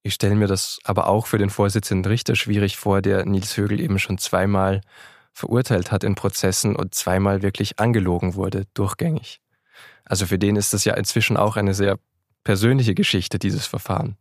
Ich 0.02 0.14
stelle 0.14 0.36
mir 0.36 0.46
das 0.46 0.78
aber 0.84 1.08
auch 1.08 1.26
für 1.26 1.36
den 1.36 1.50
Vorsitzenden 1.50 2.10
Richter 2.10 2.36
schwierig 2.36 2.76
vor, 2.76 3.02
der 3.02 3.26
Nils 3.26 3.56
Högel 3.56 3.80
eben 3.80 3.98
schon 3.98 4.18
zweimal 4.18 4.80
verurteilt 5.32 5.92
hat 5.92 6.04
in 6.04 6.14
Prozessen 6.14 6.76
und 6.76 6.94
zweimal 6.94 7.42
wirklich 7.42 7.78
angelogen 7.78 8.34
wurde, 8.34 8.66
durchgängig. 8.72 9.40
Also 10.04 10.24
für 10.26 10.38
den 10.38 10.56
ist 10.56 10.72
das 10.72 10.84
ja 10.84 10.94
inzwischen 10.94 11.36
auch 11.36 11.56
eine 11.56 11.74
sehr 11.74 11.98
persönliche 12.44 12.94
Geschichte, 12.94 13.38
dieses 13.38 13.66
Verfahren. 13.66 14.16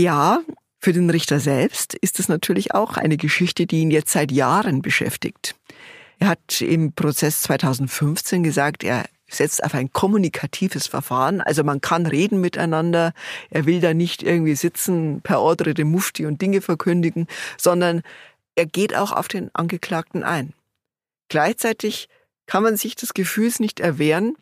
Ja, 0.00 0.40
für 0.86 0.92
den 0.92 1.10
Richter 1.10 1.40
selbst 1.40 1.94
ist 1.94 2.20
es 2.20 2.28
natürlich 2.28 2.72
auch 2.72 2.96
eine 2.96 3.16
Geschichte, 3.16 3.66
die 3.66 3.80
ihn 3.80 3.90
jetzt 3.90 4.12
seit 4.12 4.30
Jahren 4.30 4.82
beschäftigt. 4.82 5.56
Er 6.20 6.28
hat 6.28 6.60
im 6.60 6.92
Prozess 6.92 7.42
2015 7.42 8.44
gesagt, 8.44 8.84
er 8.84 9.04
setzt 9.28 9.64
auf 9.64 9.74
ein 9.74 9.92
kommunikatives 9.92 10.86
Verfahren. 10.86 11.40
Also 11.40 11.64
man 11.64 11.80
kann 11.80 12.06
reden 12.06 12.40
miteinander. 12.40 13.14
Er 13.50 13.66
will 13.66 13.80
da 13.80 13.94
nicht 13.94 14.22
irgendwie 14.22 14.54
sitzen 14.54 15.22
per 15.22 15.40
Ordre 15.40 15.74
de 15.74 15.84
Mufti 15.84 16.24
und 16.24 16.40
Dinge 16.40 16.60
verkündigen, 16.60 17.26
sondern 17.58 18.02
er 18.54 18.66
geht 18.66 18.94
auch 18.94 19.10
auf 19.10 19.26
den 19.26 19.52
Angeklagten 19.56 20.22
ein. 20.22 20.52
Gleichzeitig 21.28 22.08
kann 22.46 22.62
man 22.62 22.76
sich 22.76 22.94
des 22.94 23.12
Gefühls 23.12 23.58
nicht 23.58 23.80
erwehren, 23.80 24.36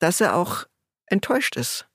dass 0.00 0.20
er 0.20 0.36
auch 0.36 0.66
enttäuscht 1.06 1.56
ist. 1.56 1.86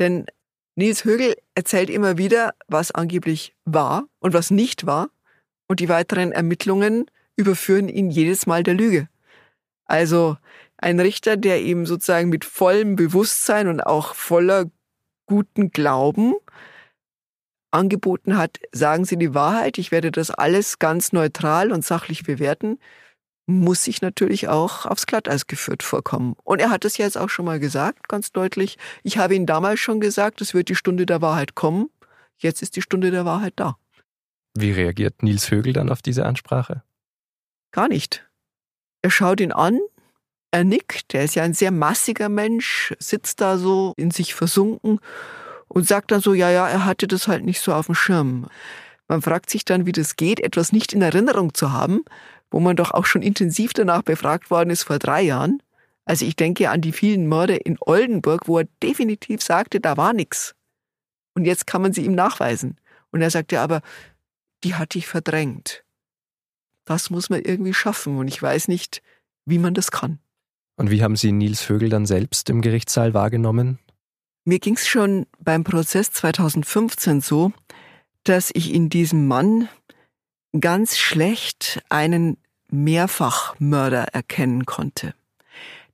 Denn 0.00 0.26
Nils 0.76 1.04
Högel 1.04 1.36
erzählt 1.54 1.88
immer 1.88 2.18
wieder, 2.18 2.54
was 2.66 2.90
angeblich 2.90 3.54
war 3.64 4.08
und 4.18 4.34
was 4.34 4.50
nicht 4.50 4.86
war. 4.86 5.08
Und 5.68 5.80
die 5.80 5.88
weiteren 5.88 6.32
Ermittlungen 6.32 7.06
überführen 7.36 7.88
ihn 7.88 8.10
jedes 8.10 8.46
Mal 8.46 8.62
der 8.62 8.74
Lüge. 8.74 9.08
Also 9.86 10.36
ein 10.76 10.98
Richter, 10.98 11.36
der 11.36 11.62
ihm 11.62 11.86
sozusagen 11.86 12.28
mit 12.28 12.44
vollem 12.44 12.96
Bewusstsein 12.96 13.68
und 13.68 13.80
auch 13.80 14.14
voller 14.14 14.66
guten 15.26 15.70
Glauben 15.70 16.34
angeboten 17.70 18.36
hat, 18.36 18.60
sagen 18.72 19.04
Sie 19.04 19.16
die 19.16 19.34
Wahrheit, 19.34 19.78
ich 19.78 19.90
werde 19.90 20.10
das 20.10 20.30
alles 20.30 20.78
ganz 20.78 21.12
neutral 21.12 21.72
und 21.72 21.84
sachlich 21.84 22.24
bewerten, 22.24 22.78
muss 23.46 23.82
sich 23.82 24.00
natürlich 24.00 24.48
auch 24.48 24.86
aufs 24.86 25.06
Glatteis 25.06 25.46
geführt 25.46 25.82
vorkommen. 25.82 26.34
Und 26.44 26.60
er 26.60 26.70
hat 26.70 26.84
es 26.84 26.96
jetzt 26.96 27.18
auch 27.18 27.28
schon 27.28 27.44
mal 27.44 27.60
gesagt, 27.60 28.08
ganz 28.08 28.32
deutlich. 28.32 28.78
Ich 29.02 29.18
habe 29.18 29.34
Ihnen 29.34 29.46
damals 29.46 29.80
schon 29.80 30.00
gesagt, 30.00 30.40
es 30.40 30.54
wird 30.54 30.68
die 30.68 30.74
Stunde 30.74 31.06
der 31.06 31.20
Wahrheit 31.20 31.54
kommen. 31.54 31.90
Jetzt 32.38 32.62
ist 32.62 32.76
die 32.76 32.82
Stunde 32.82 33.10
der 33.10 33.24
Wahrheit 33.24 33.54
da. 33.56 33.76
Wie 34.54 34.70
reagiert 34.70 35.22
Nils 35.22 35.50
Högel 35.50 35.72
dann 35.72 35.90
auf 35.90 36.00
diese 36.00 36.24
Ansprache? 36.24 36.82
Gar 37.72 37.88
nicht. 37.88 38.26
Er 39.02 39.10
schaut 39.10 39.40
ihn 39.40 39.52
an, 39.52 39.78
er 40.50 40.64
nickt, 40.64 41.14
er 41.14 41.24
ist 41.24 41.34
ja 41.34 41.42
ein 41.42 41.54
sehr 41.54 41.72
massiger 41.72 42.28
Mensch, 42.28 42.94
sitzt 43.00 43.40
da 43.40 43.58
so 43.58 43.92
in 43.96 44.12
sich 44.12 44.34
versunken 44.34 45.00
und 45.66 45.86
sagt 45.86 46.12
dann 46.12 46.20
so, 46.20 46.32
ja, 46.32 46.50
ja, 46.50 46.68
er 46.68 46.84
hatte 46.84 47.08
das 47.08 47.26
halt 47.26 47.44
nicht 47.44 47.60
so 47.60 47.74
auf 47.74 47.86
dem 47.86 47.96
Schirm. 47.96 48.46
Man 49.08 49.20
fragt 49.20 49.50
sich 49.50 49.64
dann, 49.64 49.84
wie 49.84 49.92
das 49.92 50.16
geht, 50.16 50.40
etwas 50.40 50.72
nicht 50.72 50.92
in 50.92 51.02
Erinnerung 51.02 51.52
zu 51.52 51.72
haben, 51.72 52.04
wo 52.50 52.60
man 52.60 52.76
doch 52.76 52.92
auch 52.92 53.06
schon 53.06 53.22
intensiv 53.22 53.72
danach 53.72 54.02
befragt 54.02 54.50
worden 54.50 54.70
ist 54.70 54.84
vor 54.84 54.98
drei 54.98 55.22
Jahren. 55.22 55.62
Also 56.04 56.24
ich 56.24 56.36
denke 56.36 56.70
an 56.70 56.80
die 56.80 56.92
vielen 56.92 57.28
Morde 57.28 57.56
in 57.56 57.76
Oldenburg, 57.80 58.46
wo 58.46 58.58
er 58.58 58.68
definitiv 58.82 59.42
sagte, 59.42 59.80
da 59.80 59.96
war 59.96 60.12
nichts. 60.12 60.54
Und 61.34 61.44
jetzt 61.44 61.66
kann 61.66 61.82
man 61.82 61.92
sie 61.92 62.04
ihm 62.04 62.14
nachweisen. 62.14 62.78
Und 63.10 63.22
er 63.22 63.30
sagte 63.30 63.60
aber, 63.60 63.80
die 64.62 64.74
hatte 64.74 64.98
ich 64.98 65.06
verdrängt. 65.06 65.84
Das 66.84 67.10
muss 67.10 67.30
man 67.30 67.42
irgendwie 67.42 67.74
schaffen 67.74 68.18
und 68.18 68.28
ich 68.28 68.40
weiß 68.40 68.68
nicht, 68.68 69.02
wie 69.46 69.58
man 69.58 69.74
das 69.74 69.90
kann. 69.90 70.18
Und 70.76 70.90
wie 70.90 71.02
haben 71.02 71.16
Sie 71.16 71.32
Nils 71.32 71.62
Vögel 71.62 71.88
dann 71.88 72.06
selbst 72.06 72.50
im 72.50 72.60
Gerichtssaal 72.60 73.14
wahrgenommen? 73.14 73.78
Mir 74.44 74.58
ging 74.58 74.74
es 74.74 74.86
schon 74.86 75.26
beim 75.38 75.64
Prozess 75.64 76.12
2015 76.12 77.20
so, 77.20 77.52
dass 78.24 78.50
ich 78.52 78.74
in 78.74 78.90
diesem 78.90 79.26
Mann 79.28 79.68
ganz 80.60 80.96
schlecht 80.96 81.82
einen 81.88 82.36
Mehrfachmörder 82.70 84.04
erkennen 84.12 84.66
konnte. 84.66 85.14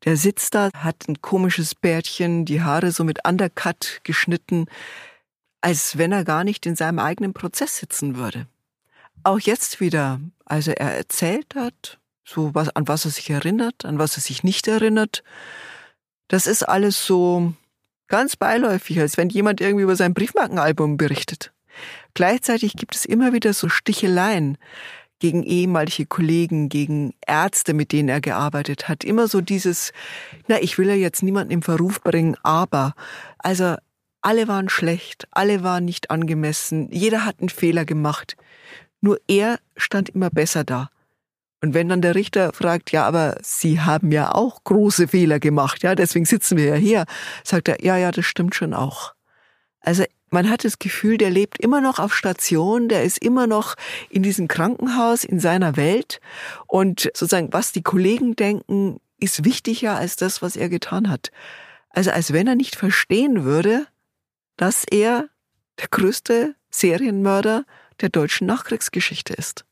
Der 0.04 0.16
sitzt 0.16 0.54
da, 0.54 0.70
hat 0.74 1.08
ein 1.08 1.20
komisches 1.20 1.74
Bärtchen, 1.74 2.44
die 2.44 2.62
Haare 2.62 2.90
so 2.90 3.04
mit 3.04 3.26
Undercut 3.26 4.00
geschnitten, 4.02 4.66
als 5.60 5.98
wenn 5.98 6.12
er 6.12 6.24
gar 6.24 6.44
nicht 6.44 6.64
in 6.64 6.76
seinem 6.76 6.98
eigenen 6.98 7.34
Prozess 7.34 7.76
sitzen 7.76 8.16
würde. 8.16 8.46
Auch 9.24 9.40
jetzt 9.40 9.80
wieder, 9.80 10.20
also 10.46 10.70
er 10.70 10.96
erzählt 10.96 11.54
hat, 11.54 11.98
so 12.24 12.54
was, 12.54 12.70
an 12.70 12.88
was 12.88 13.04
er 13.04 13.10
sich 13.10 13.28
erinnert, 13.28 13.84
an 13.84 13.98
was 13.98 14.16
er 14.16 14.22
sich 14.22 14.42
nicht 14.42 14.68
erinnert. 14.68 15.22
Das 16.28 16.46
ist 16.46 16.62
alles 16.62 17.04
so 17.04 17.52
ganz 18.08 18.36
beiläufig, 18.36 18.98
als 19.00 19.18
wenn 19.18 19.28
jemand 19.28 19.60
irgendwie 19.60 19.82
über 19.82 19.96
sein 19.96 20.14
Briefmarkenalbum 20.14 20.96
berichtet. 20.96 21.52
Gleichzeitig 22.14 22.74
gibt 22.74 22.94
es 22.94 23.04
immer 23.04 23.32
wieder 23.32 23.52
so 23.52 23.68
Sticheleien 23.68 24.58
gegen 25.20 25.42
ehemalige 25.42 26.06
Kollegen, 26.06 26.68
gegen 26.68 27.14
Ärzte, 27.26 27.74
mit 27.74 27.92
denen 27.92 28.08
er 28.08 28.20
gearbeitet 28.20 28.88
hat. 28.88 29.04
Immer 29.04 29.28
so 29.28 29.40
dieses, 29.40 29.92
na, 30.48 30.60
ich 30.60 30.78
will 30.78 30.88
ja 30.88 30.94
jetzt 30.94 31.22
niemanden 31.22 31.52
im 31.52 31.62
Verruf 31.62 32.02
bringen, 32.02 32.36
aber, 32.42 32.94
also, 33.38 33.76
alle 34.22 34.48
waren 34.48 34.68
schlecht, 34.68 35.28
alle 35.30 35.62
waren 35.62 35.84
nicht 35.84 36.10
angemessen, 36.10 36.90
jeder 36.90 37.24
hat 37.24 37.40
einen 37.40 37.48
Fehler 37.48 37.84
gemacht. 37.84 38.36
Nur 39.00 39.18
er 39.28 39.58
stand 39.76 40.10
immer 40.10 40.30
besser 40.30 40.64
da. 40.64 40.90
Und 41.62 41.74
wenn 41.74 41.88
dann 41.88 42.02
der 42.02 42.14
Richter 42.14 42.52
fragt, 42.52 42.90
ja, 42.90 43.06
aber 43.06 43.36
Sie 43.42 43.80
haben 43.80 44.12
ja 44.12 44.34
auch 44.34 44.64
große 44.64 45.08
Fehler 45.08 45.38
gemacht, 45.38 45.82
ja, 45.82 45.94
deswegen 45.94 46.24
sitzen 46.24 46.56
wir 46.56 46.64
ja 46.64 46.74
hier, 46.74 47.04
sagt 47.44 47.68
er, 47.68 47.84
ja, 47.84 47.96
ja, 47.96 48.10
das 48.10 48.24
stimmt 48.24 48.54
schon 48.54 48.72
auch. 48.72 49.14
Also 49.80 50.04
man 50.30 50.48
hat 50.48 50.64
das 50.64 50.78
Gefühl, 50.78 51.18
der 51.18 51.30
lebt 51.30 51.58
immer 51.58 51.80
noch 51.80 51.98
auf 51.98 52.14
Station, 52.14 52.88
der 52.88 53.04
ist 53.04 53.18
immer 53.18 53.46
noch 53.46 53.74
in 54.08 54.22
diesem 54.22 54.48
Krankenhaus, 54.48 55.24
in 55.24 55.40
seiner 55.40 55.76
Welt. 55.76 56.20
Und 56.66 57.00
sozusagen, 57.00 57.52
was 57.52 57.72
die 57.72 57.82
Kollegen 57.82 58.36
denken, 58.36 59.00
ist 59.18 59.44
wichtiger 59.44 59.96
als 59.96 60.16
das, 60.16 60.40
was 60.40 60.56
er 60.56 60.68
getan 60.68 61.10
hat. 61.10 61.30
Also 61.90 62.10
als 62.10 62.32
wenn 62.32 62.46
er 62.46 62.54
nicht 62.54 62.76
verstehen 62.76 63.44
würde, 63.44 63.86
dass 64.56 64.84
er 64.84 65.28
der 65.80 65.88
größte 65.90 66.54
Serienmörder 66.70 67.64
der 68.00 68.08
deutschen 68.08 68.46
Nachkriegsgeschichte 68.46 69.34
ist. 69.34 69.64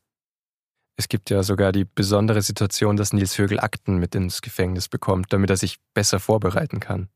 Es 0.97 1.07
gibt 1.07 1.29
ja 1.29 1.43
sogar 1.43 1.71
die 1.71 1.85
besondere 1.85 2.41
Situation, 2.41 2.97
dass 2.97 3.13
Nils 3.13 3.37
Högel 3.37 3.59
Akten 3.59 3.97
mit 3.97 4.15
ins 4.15 4.41
Gefängnis 4.41 4.89
bekommt, 4.89 5.31
damit 5.31 5.49
er 5.49 5.55
sich 5.55 5.77
besser 5.93 6.19
vorbereiten 6.19 6.81
kann. 6.81 7.07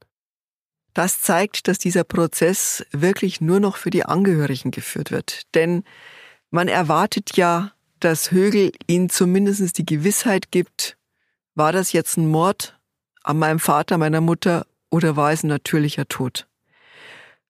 Das 0.94 1.22
zeigt, 1.22 1.68
dass 1.68 1.80
dieser 1.80 2.04
Prozess 2.04 2.86
wirklich 2.92 3.42
nur 3.42 3.60
noch 3.60 3.78
für 3.78 3.90
die 3.90 4.06
Angehörigen 4.06 4.72
geführt 4.72 5.12
wird. 5.12 5.42
Denn 5.56 5.84
man 6.52 6.68
erwartet 6.68 7.36
ja, 7.36 7.72
dass 8.00 8.32
Högel 8.32 8.72
ihnen 8.88 9.10
zumindest 9.10 9.78
die 9.78 9.86
Gewissheit 9.86 10.52
gibt, 10.52 10.98
war 11.56 11.72
das 11.72 11.94
jetzt 11.94 12.18
ein 12.18 12.28
Mord 12.28 12.78
an 13.24 13.40
meinem 13.40 13.60
Vater, 13.60 13.98
meiner 13.98 14.22
Mutter 14.22 14.66
oder 14.90 15.16
war 15.16 15.32
es 15.32 15.44
ein 15.44 15.48
natürlicher 15.48 16.08
Tod? 16.08 16.48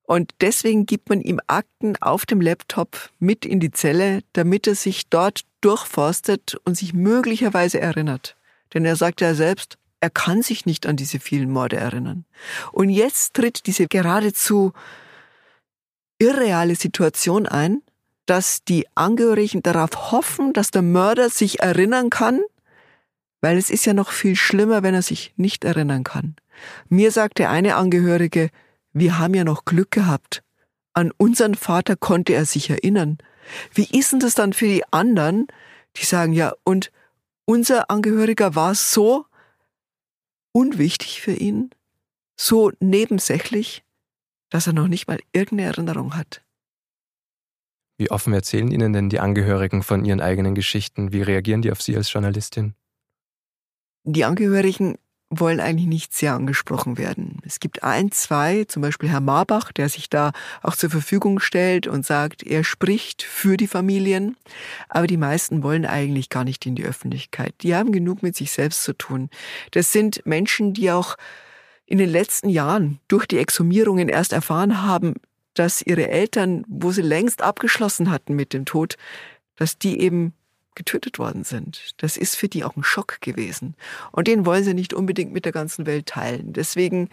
Und 0.04 0.32
deswegen 0.42 0.86
gibt 0.86 1.10
man 1.10 1.22
ihm 1.22 1.40
Akten 1.48 1.96
auf 2.02 2.26
dem 2.26 2.42
Laptop 2.42 3.10
mit 3.20 3.46
in 3.46 3.60
die 3.60 3.72
Zelle, 3.72 4.22
damit 4.34 4.68
er 4.68 4.76
sich 4.76 5.10
dort 5.10 5.42
durchforstet 5.62 6.56
und 6.66 6.78
sich 6.78 6.94
möglicherweise 6.94 7.80
erinnert. 7.80 8.36
Denn 8.74 8.86
er 8.86 8.96
sagt 8.96 9.22
ja 9.22 9.34
selbst, 9.34 9.78
er 10.04 10.10
kann 10.10 10.42
sich 10.42 10.66
nicht 10.66 10.86
an 10.86 10.98
diese 10.98 11.18
vielen 11.18 11.50
Morde 11.50 11.78
erinnern. 11.78 12.26
Und 12.74 12.90
jetzt 12.90 13.36
tritt 13.36 13.68
diese 13.68 13.88
geradezu 13.88 14.74
irreale 16.20 16.76
Situation 16.76 17.48
ein, 17.48 17.82
dass 18.26 18.66
die 18.66 18.86
Angehörigen 18.96 19.64
darauf 19.64 20.12
hoffen, 20.12 20.52
dass 20.52 20.72
der 20.72 20.82
Mörder 20.82 21.30
sich 21.30 21.62
erinnern 21.62 22.10
kann, 22.10 22.42
weil 23.40 23.58
es 23.58 23.70
ist 23.70 23.86
ja 23.86 23.94
noch 23.94 24.12
viel 24.12 24.36
schlimmer, 24.36 24.84
wenn 24.84 24.94
er 24.94 25.04
sich 25.04 25.34
nicht 25.38 25.64
erinnern 25.64 26.04
kann. 26.04 26.36
Mir 26.90 27.12
sagt 27.12 27.40
der 27.40 27.50
eine 27.50 27.78
Angehörige, 27.78 28.50
wir 28.92 29.18
haben 29.20 29.36
ja 29.36 29.46
noch 29.46 29.64
Glück 29.64 29.92
gehabt. 29.92 30.44
An 30.92 31.12
unseren 31.16 31.56
Vater 31.56 31.96
konnte 31.96 32.34
er 32.34 32.44
sich 32.46 32.70
erinnern. 32.70 33.20
Wie 33.74 33.88
ist 33.98 34.12
denn 34.12 34.20
das 34.20 34.36
dann 34.36 34.52
für 34.52 34.68
die 34.68 34.84
anderen, 34.92 35.48
die 35.96 36.04
sagen, 36.04 36.34
ja, 36.34 36.52
und 36.66 36.92
unser 37.46 37.90
Angehöriger 37.90 38.54
war 38.54 38.76
so 38.76 39.28
unwichtig 40.54 41.22
für 41.22 41.34
ihn, 41.34 41.72
so 42.38 42.72
nebensächlich, 42.80 43.84
dass 44.50 44.68
er 44.68 44.74
noch 44.74 44.88
nicht 44.88 45.08
mal 45.08 45.20
irgendeine 45.34 45.70
Erinnerung 45.70 46.16
hat. 46.16 46.44
Wie 47.98 48.10
offen 48.10 48.34
erzählen 48.34 48.72
Ihnen 48.72 48.94
denn 48.94 49.10
die 49.10 49.20
Angehörigen 49.20 49.84
von 49.84 50.04
ihren 50.06 50.22
eigenen 50.22 50.56
Geschichten? 50.56 51.12
Wie 51.12 51.22
reagieren 51.22 51.62
die 51.62 51.72
auf 51.72 51.82
Sie 51.82 51.96
als 51.96 52.12
Journalistin? 52.12 52.76
Die 54.04 54.26
Angehörigen 54.26 54.98
wollen 55.40 55.60
eigentlich 55.60 55.88
nicht 55.88 56.14
sehr 56.14 56.34
angesprochen 56.34 56.98
werden. 56.98 57.40
Es 57.46 57.60
gibt 57.60 57.84
ein, 57.84 58.12
zwei, 58.12 58.66
zum 58.66 58.82
Beispiel 58.82 59.10
Herr 59.10 59.22
Marbach, 59.22 59.72
der 59.72 59.90
sich 59.90 60.10
da 60.10 60.32
auch 60.62 60.76
zur 60.76 60.90
Verfügung 60.90 61.40
stellt 61.40 61.88
und 61.88 62.06
sagt, 62.06 62.44
er 62.44 62.64
spricht 62.64 63.24
für 63.24 63.58
die 63.58 63.68
Familien. 63.68 64.38
Aber 64.90 65.08
die 65.08 65.18
meisten 65.18 65.64
wollen 65.64 65.86
eigentlich 65.86 66.30
gar 66.30 66.44
nicht 66.44 66.66
in 66.66 66.76
die 66.76 66.86
Öffentlichkeit. 66.86 67.54
Die 67.62 67.76
haben 67.76 67.92
genug 67.92 68.24
mit 68.24 68.36
sich 68.36 68.52
selbst 68.52 68.84
zu 68.84 68.94
tun. 68.94 69.30
Das 69.72 69.92
sind 69.92 70.26
Menschen, 70.26 70.74
die 70.74 70.92
auch 70.92 71.16
in 71.86 71.98
den 71.98 72.10
letzten 72.10 72.50
Jahren 72.50 73.00
durch 73.08 73.26
die 73.26 73.38
Exhumierungen 73.38 74.10
erst 74.10 74.34
erfahren 74.34 74.84
haben, 74.84 75.16
dass 75.54 75.82
ihre 75.82 76.08
Eltern, 76.08 76.66
wo 76.68 76.92
sie 76.92 77.02
längst 77.02 77.42
abgeschlossen 77.42 78.10
hatten 78.10 78.36
mit 78.36 78.54
dem 78.54 78.66
Tod, 78.66 78.96
dass 79.56 79.78
die 79.78 80.00
eben 80.00 80.34
getötet 80.76 81.20
worden 81.20 81.44
sind. 81.44 81.94
Das 81.98 82.18
ist 82.18 82.36
für 82.36 82.48
die 82.48 82.64
auch 82.64 82.76
ein 82.76 82.84
Schock 82.84 83.22
gewesen. 83.22 83.76
Und 84.12 84.28
den 84.28 84.46
wollen 84.46 84.64
sie 84.64 84.74
nicht 84.74 84.94
unbedingt 84.94 85.34
mit 85.34 85.46
der 85.46 85.52
ganzen 85.52 85.86
Welt 85.86 86.08
teilen. 86.08 86.54
Deswegen, 86.54 87.10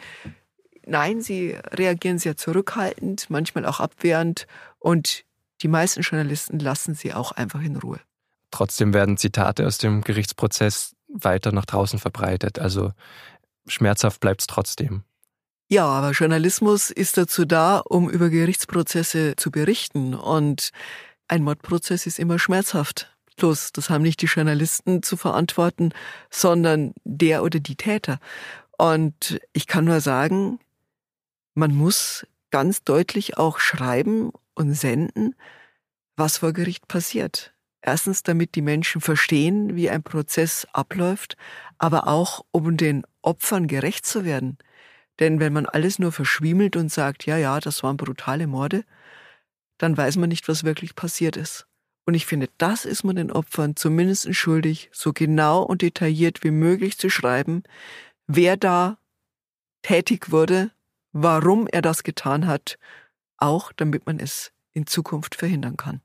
nein, 0.86 1.20
sie 1.20 1.56
reagieren 1.72 2.18
sehr 2.18 2.36
zurückhaltend, 2.36 3.30
manchmal 3.30 3.66
auch 3.66 3.80
abwehrend. 3.80 4.46
Und 4.78 5.24
die 5.62 5.68
meisten 5.68 6.02
Journalisten 6.02 6.58
lassen 6.58 6.94
sie 6.94 7.12
auch 7.12 7.32
einfach 7.32 7.62
in 7.62 7.76
Ruhe. 7.76 8.00
Trotzdem 8.50 8.92
werden 8.92 9.16
Zitate 9.16 9.66
aus 9.66 9.78
dem 9.78 10.02
Gerichtsprozess 10.02 10.94
weiter 11.08 11.52
nach 11.52 11.66
draußen 11.66 11.98
verbreitet. 11.98 12.58
Also 12.58 12.92
schmerzhaft 13.66 14.20
bleibt 14.20 14.40
es 14.40 14.46
trotzdem. 14.46 15.04
Ja, 15.68 15.86
aber 15.86 16.10
Journalismus 16.10 16.90
ist 16.90 17.16
dazu 17.16 17.44
da, 17.44 17.78
um 17.78 18.10
über 18.10 18.28
Gerichtsprozesse 18.28 19.36
zu 19.36 19.52
berichten. 19.52 20.14
Und 20.14 20.70
ein 21.28 21.44
Mordprozess 21.44 22.06
ist 22.06 22.18
immer 22.18 22.40
schmerzhaft. 22.40 23.16
Bloß, 23.36 23.72
das 23.72 23.90
haben 23.90 24.02
nicht 24.02 24.20
die 24.22 24.26
Journalisten 24.26 25.02
zu 25.02 25.16
verantworten, 25.16 25.92
sondern 26.30 26.92
der 27.04 27.42
oder 27.42 27.60
die 27.60 27.76
Täter. 27.76 28.18
Und 28.76 29.40
ich 29.52 29.66
kann 29.66 29.84
nur 29.84 30.00
sagen, 30.00 30.58
man 31.54 31.74
muss 31.74 32.26
ganz 32.50 32.82
deutlich 32.84 33.38
auch 33.38 33.58
schreiben 33.58 34.32
und 34.54 34.74
senden, 34.74 35.34
was 36.16 36.38
vor 36.38 36.52
Gericht 36.52 36.88
passiert. 36.88 37.54
Erstens, 37.82 38.22
damit 38.22 38.54
die 38.54 38.62
Menschen 38.62 39.00
verstehen, 39.00 39.74
wie 39.74 39.88
ein 39.88 40.02
Prozess 40.02 40.66
abläuft, 40.72 41.36
aber 41.78 42.08
auch, 42.08 42.44
um 42.50 42.76
den 42.76 43.04
Opfern 43.22 43.68
gerecht 43.68 44.04
zu 44.04 44.24
werden. 44.24 44.58
Denn 45.18 45.40
wenn 45.40 45.52
man 45.52 45.66
alles 45.66 45.98
nur 45.98 46.12
verschwiemelt 46.12 46.76
und 46.76 46.90
sagt, 46.90 47.26
ja, 47.26 47.36
ja, 47.36 47.58
das 47.60 47.82
waren 47.82 47.96
brutale 47.96 48.46
Morde, 48.46 48.84
dann 49.78 49.96
weiß 49.96 50.16
man 50.16 50.28
nicht, 50.28 50.48
was 50.48 50.64
wirklich 50.64 50.94
passiert 50.94 51.36
ist. 51.36 51.66
Und 52.10 52.14
ich 52.14 52.26
finde, 52.26 52.48
das 52.58 52.86
ist 52.86 53.04
man 53.04 53.14
den 53.14 53.30
Opfern 53.30 53.76
zumindest 53.76 54.34
schuldig, 54.34 54.90
so 54.92 55.12
genau 55.12 55.62
und 55.62 55.80
detailliert 55.80 56.42
wie 56.42 56.50
möglich 56.50 56.98
zu 56.98 57.08
schreiben, 57.08 57.62
wer 58.26 58.56
da 58.56 58.98
tätig 59.82 60.32
wurde, 60.32 60.72
warum 61.12 61.68
er 61.68 61.82
das 61.82 62.02
getan 62.02 62.48
hat, 62.48 62.80
auch 63.36 63.70
damit 63.70 64.06
man 64.06 64.18
es 64.18 64.50
in 64.72 64.88
Zukunft 64.88 65.36
verhindern 65.36 65.76
kann. 65.76 66.00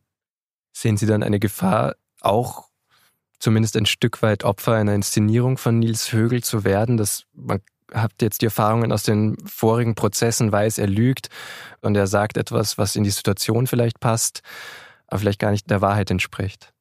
Sehen 0.74 0.96
Sie 0.96 1.08
dann 1.08 1.24
eine 1.24 1.40
Gefahr, 1.40 1.96
auch 2.22 2.70
zumindest 3.40 3.76
ein 3.76 3.88
Stück 3.88 4.22
weit 4.22 4.44
Opfer 4.44 4.74
einer 4.74 4.94
Inszenierung 4.94 5.58
von 5.58 5.80
Nils 5.80 6.14
Högel 6.14 6.44
zu 6.44 6.64
werden, 6.64 6.98
dass 6.98 7.24
man 7.34 7.62
hat 7.92 8.12
jetzt 8.22 8.44
die 8.44 8.46
Erfahrungen 8.46 8.92
aus 8.92 9.02
den 9.02 9.38
vorigen 9.44 9.96
Prozessen, 9.96 10.52
weiß, 10.52 10.78
er 10.78 10.88
lügt 10.88 11.30
und 11.82 11.96
er 11.96 12.06
sagt 12.06 12.38
etwas, 12.38 12.78
was 12.78 12.96
in 12.96 13.04
die 13.04 13.10
Situation 13.10 13.66
vielleicht 13.66 14.00
passt 14.00 14.44
aber 15.08 15.20
vielleicht 15.20 15.40
gar 15.40 15.52
nicht 15.52 15.70
der 15.70 15.82
Wahrheit 15.82 16.12
entspricht. 16.12 16.74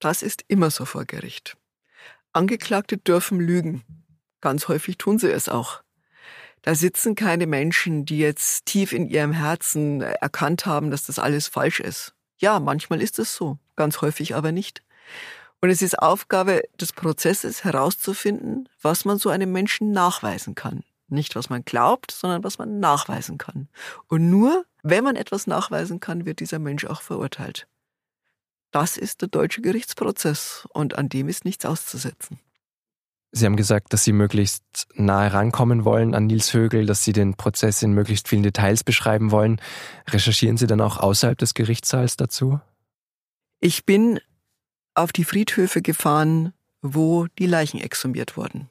Das 0.00 0.22
ist 0.22 0.44
immer 0.48 0.70
so 0.70 0.84
vor 0.84 1.04
Gericht. 1.04 1.56
Angeklagte 2.32 2.98
dürfen 2.98 3.40
lügen. 3.40 3.84
Ganz 4.40 4.68
häufig 4.68 4.98
tun 4.98 5.18
sie 5.18 5.30
es 5.30 5.48
auch. 5.48 5.82
Da 6.62 6.74
sitzen 6.74 7.14
keine 7.14 7.46
Menschen, 7.46 8.06
die 8.06 8.18
jetzt 8.18 8.66
tief 8.66 8.92
in 8.92 9.08
ihrem 9.08 9.32
Herzen 9.32 10.00
erkannt 10.00 10.66
haben, 10.66 10.90
dass 10.90 11.04
das 11.04 11.18
alles 11.18 11.46
falsch 11.46 11.80
ist. 11.80 12.14
Ja, 12.38 12.58
manchmal 12.58 13.00
ist 13.00 13.18
es 13.18 13.34
so, 13.34 13.58
ganz 13.76 14.00
häufig 14.00 14.34
aber 14.34 14.50
nicht. 14.50 14.82
Und 15.60 15.70
es 15.70 15.82
ist 15.82 15.98
Aufgabe 15.98 16.62
des 16.80 16.92
Prozesses 16.92 17.64
herauszufinden, 17.64 18.68
was 18.82 19.04
man 19.04 19.18
so 19.18 19.30
einem 19.30 19.52
Menschen 19.52 19.92
nachweisen 19.92 20.54
kann. 20.54 20.84
Nicht, 21.14 21.36
was 21.36 21.48
man 21.48 21.64
glaubt, 21.64 22.10
sondern 22.10 22.44
was 22.44 22.58
man 22.58 22.80
nachweisen 22.80 23.38
kann. 23.38 23.68
Und 24.08 24.28
nur, 24.28 24.64
wenn 24.82 25.04
man 25.04 25.16
etwas 25.16 25.46
nachweisen 25.46 26.00
kann, 26.00 26.26
wird 26.26 26.40
dieser 26.40 26.58
Mensch 26.58 26.84
auch 26.84 27.02
verurteilt. 27.02 27.66
Das 28.70 28.96
ist 28.96 29.22
der 29.22 29.28
deutsche 29.28 29.62
Gerichtsprozess 29.62 30.66
und 30.72 30.98
an 30.98 31.08
dem 31.08 31.28
ist 31.28 31.44
nichts 31.44 31.64
auszusetzen. 31.64 32.40
Sie 33.30 33.46
haben 33.46 33.56
gesagt, 33.56 33.92
dass 33.92 34.04
Sie 34.04 34.12
möglichst 34.12 34.86
nahe 34.94 35.32
rankommen 35.32 35.84
wollen 35.84 36.14
an 36.14 36.26
Nils 36.26 36.54
Högel, 36.54 36.86
dass 36.86 37.02
Sie 37.02 37.12
den 37.12 37.34
Prozess 37.34 37.82
in 37.82 37.92
möglichst 37.92 38.28
vielen 38.28 38.44
Details 38.44 38.84
beschreiben 38.84 39.32
wollen. 39.32 39.60
Recherchieren 40.08 40.56
Sie 40.56 40.68
dann 40.68 40.80
auch 40.80 40.98
außerhalb 40.98 41.36
des 41.38 41.54
Gerichtssaals 41.54 42.16
dazu? 42.16 42.60
Ich 43.58 43.84
bin 43.84 44.20
auf 44.94 45.12
die 45.12 45.24
Friedhöfe 45.24 45.82
gefahren, 45.82 46.52
wo 46.80 47.26
die 47.38 47.46
Leichen 47.46 47.80
exhumiert 47.80 48.36
wurden. 48.36 48.70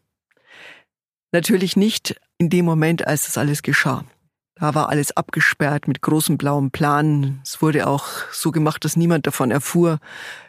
Natürlich 1.34 1.76
nicht 1.76 2.15
in 2.38 2.52
dem 2.52 2.63
Moment, 2.63 3.08
als 3.08 3.26
das 3.26 3.39
alles 3.39 3.63
geschah. 3.63 4.06
Da 4.54 4.76
war 4.76 4.89
alles 4.89 5.17
abgesperrt 5.17 5.88
mit 5.88 6.02
großem 6.02 6.38
blauem 6.38 6.69
Plan. 6.69 7.41
Es 7.43 7.60
wurde 7.60 7.88
auch 7.88 8.06
so 8.32 8.52
gemacht, 8.52 8.86
dass 8.86 8.96
niemand 8.96 9.26
davon 9.26 9.50
erfuhr, 9.50 10.00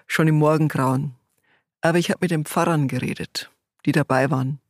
schon 0.06 0.28
im 0.28 0.36
Morgengrauen. 0.36 1.14
Aber 1.80 1.98
ich 1.98 2.10
habe 2.10 2.18
mit 2.20 2.30
den 2.30 2.44
Pfarrern 2.44 2.86
geredet, 2.86 3.50
die 3.86 3.92
dabei 3.92 4.30
waren. 4.30 4.60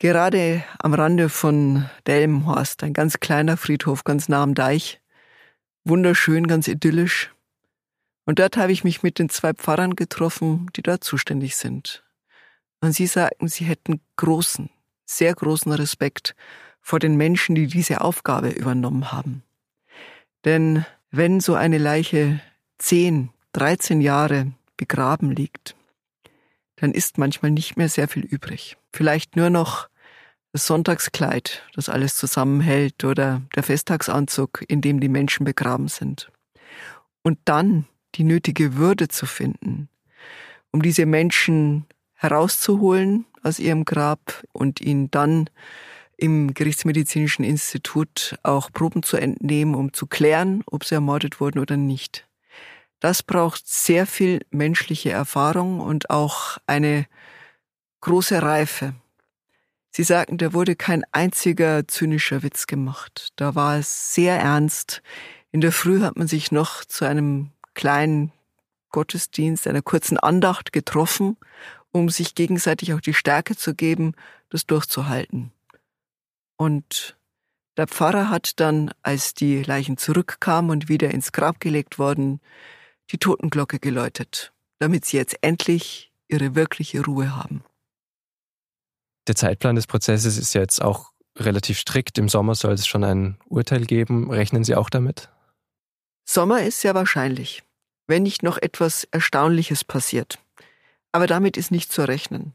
Gerade 0.00 0.64
am 0.80 0.94
Rande 0.94 1.28
von 1.28 1.88
Delmenhorst, 2.08 2.82
ein 2.82 2.92
ganz 2.92 3.20
kleiner 3.20 3.56
Friedhof, 3.56 4.02
ganz 4.02 4.28
nah 4.28 4.42
am 4.42 4.54
Deich. 4.54 5.00
Wunderschön, 5.84 6.48
ganz 6.48 6.66
idyllisch. 6.66 7.32
Und 8.26 8.40
dort 8.40 8.56
habe 8.56 8.72
ich 8.72 8.82
mich 8.82 9.04
mit 9.04 9.20
den 9.20 9.28
zwei 9.28 9.54
Pfarrern 9.54 9.94
getroffen, 9.94 10.68
die 10.74 10.82
dort 10.82 11.04
zuständig 11.04 11.54
sind. 11.54 12.04
Und 12.80 12.92
sie 12.92 13.06
sagten, 13.06 13.48
sie 13.48 13.64
hätten 13.64 14.00
großen, 14.16 14.70
sehr 15.08 15.34
großen 15.34 15.72
Respekt 15.72 16.36
vor 16.80 16.98
den 16.98 17.16
Menschen, 17.16 17.54
die 17.54 17.66
diese 17.66 18.02
Aufgabe 18.02 18.50
übernommen 18.50 19.10
haben. 19.10 19.42
Denn 20.44 20.84
wenn 21.10 21.40
so 21.40 21.54
eine 21.54 21.78
Leiche 21.78 22.40
zehn, 22.78 23.30
dreizehn 23.52 24.00
Jahre 24.00 24.52
begraben 24.76 25.30
liegt, 25.32 25.74
dann 26.76 26.92
ist 26.92 27.18
manchmal 27.18 27.50
nicht 27.50 27.76
mehr 27.76 27.88
sehr 27.88 28.06
viel 28.06 28.24
übrig. 28.24 28.76
Vielleicht 28.92 29.34
nur 29.34 29.50
noch 29.50 29.88
das 30.52 30.66
Sonntagskleid, 30.66 31.62
das 31.74 31.88
alles 31.88 32.14
zusammenhält, 32.14 33.04
oder 33.04 33.42
der 33.54 33.62
Festtagsanzug, 33.62 34.64
in 34.68 34.80
dem 34.80 35.00
die 35.00 35.08
Menschen 35.08 35.44
begraben 35.44 35.88
sind. 35.88 36.30
Und 37.22 37.38
dann 37.44 37.86
die 38.14 38.24
nötige 38.24 38.76
Würde 38.76 39.08
zu 39.08 39.26
finden, 39.26 39.88
um 40.70 40.82
diese 40.82 41.06
Menschen 41.06 41.86
herauszuholen 42.14 43.26
aus 43.48 43.58
ihrem 43.58 43.84
Grab 43.84 44.44
und 44.52 44.80
ihn 44.80 45.10
dann 45.10 45.50
im 46.16 46.52
Gerichtsmedizinischen 46.52 47.44
Institut 47.44 48.36
auch 48.42 48.70
Proben 48.72 49.02
zu 49.02 49.16
entnehmen, 49.16 49.74
um 49.74 49.92
zu 49.92 50.06
klären, 50.06 50.62
ob 50.66 50.84
sie 50.84 50.96
ermordet 50.96 51.40
wurden 51.40 51.58
oder 51.58 51.76
nicht. 51.76 52.26
Das 53.00 53.22
braucht 53.22 53.66
sehr 53.66 54.06
viel 54.06 54.40
menschliche 54.50 55.10
Erfahrung 55.10 55.80
und 55.80 56.10
auch 56.10 56.58
eine 56.66 57.06
große 58.00 58.42
Reife. 58.42 58.94
Sie 59.90 60.02
sagten, 60.02 60.38
da 60.38 60.52
wurde 60.52 60.76
kein 60.76 61.04
einziger 61.12 61.86
zynischer 61.86 62.42
Witz 62.42 62.66
gemacht. 62.66 63.28
Da 63.36 63.54
war 63.54 63.78
es 63.78 64.14
sehr 64.14 64.38
ernst. 64.38 65.02
In 65.52 65.60
der 65.60 65.72
Früh 65.72 66.00
hat 66.02 66.16
man 66.16 66.28
sich 66.28 66.52
noch 66.52 66.84
zu 66.84 67.04
einem 67.04 67.50
kleinen 67.74 68.32
Gottesdienst, 68.90 69.66
einer 69.68 69.82
kurzen 69.82 70.18
Andacht 70.18 70.72
getroffen 70.72 71.36
um 71.92 72.08
sich 72.08 72.34
gegenseitig 72.34 72.94
auch 72.94 73.00
die 73.00 73.14
Stärke 73.14 73.56
zu 73.56 73.74
geben, 73.74 74.14
das 74.50 74.66
durchzuhalten. 74.66 75.52
Und 76.56 77.16
der 77.76 77.86
Pfarrer 77.86 78.30
hat 78.30 78.58
dann, 78.60 78.90
als 79.02 79.34
die 79.34 79.62
Leichen 79.62 79.96
zurückkamen 79.96 80.70
und 80.70 80.88
wieder 80.88 81.10
ins 81.12 81.32
Grab 81.32 81.60
gelegt 81.60 81.98
wurden, 81.98 82.40
die 83.10 83.18
Totenglocke 83.18 83.78
geläutet, 83.78 84.52
damit 84.80 85.04
sie 85.04 85.16
jetzt 85.16 85.36
endlich 85.42 86.12
ihre 86.28 86.54
wirkliche 86.54 87.04
Ruhe 87.04 87.34
haben. 87.36 87.64
Der 89.28 89.36
Zeitplan 89.36 89.76
des 89.76 89.86
Prozesses 89.86 90.38
ist 90.38 90.54
ja 90.54 90.60
jetzt 90.60 90.82
auch 90.82 91.12
relativ 91.36 91.78
strikt. 91.78 92.18
Im 92.18 92.28
Sommer 92.28 92.54
soll 92.54 92.72
es 92.72 92.86
schon 92.86 93.04
ein 93.04 93.38
Urteil 93.46 93.84
geben. 93.84 94.30
Rechnen 94.30 94.64
Sie 94.64 94.74
auch 94.74 94.90
damit? 94.90 95.30
Sommer 96.24 96.62
ist 96.62 96.80
sehr 96.80 96.94
wahrscheinlich, 96.94 97.62
wenn 98.06 98.22
nicht 98.22 98.42
noch 98.42 98.58
etwas 98.58 99.04
Erstaunliches 99.04 99.84
passiert. 99.84 100.38
Aber 101.10 101.26
damit 101.26 101.56
ist 101.56 101.70
nicht 101.70 101.90
zu 101.90 102.06
rechnen. 102.06 102.52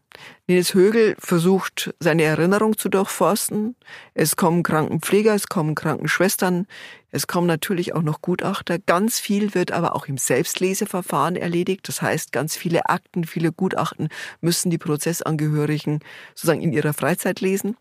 Nils 0.47 0.75
Högel 0.75 1.15
versucht, 1.17 1.93
seine 1.99 2.21
Erinnerung 2.21 2.77
zu 2.77 2.87
durchforsten. 2.87 3.75
Es 4.13 4.35
kommen 4.35 4.61
Krankenpfleger, 4.61 5.33
es 5.33 5.47
kommen 5.47 5.73
Krankenschwestern, 5.73 6.67
es 7.09 7.25
kommen 7.25 7.47
natürlich 7.47 7.95
auch 7.95 8.03
noch 8.03 8.21
Gutachter. 8.21 8.77
Ganz 8.77 9.19
viel 9.19 9.55
wird 9.55 9.71
aber 9.71 9.95
auch 9.95 10.05
im 10.05 10.19
Selbstleseverfahren 10.19 11.35
erledigt. 11.35 11.87
Das 11.87 12.03
heißt, 12.03 12.31
ganz 12.31 12.55
viele 12.55 12.89
Akten, 12.89 13.23
viele 13.23 13.51
Gutachten 13.51 14.09
müssen 14.39 14.69
die 14.69 14.77
Prozessangehörigen 14.77 16.01
sozusagen 16.35 16.61
in 16.61 16.73
ihrer 16.73 16.93
Freizeit 16.93 17.41
lesen. 17.41 17.75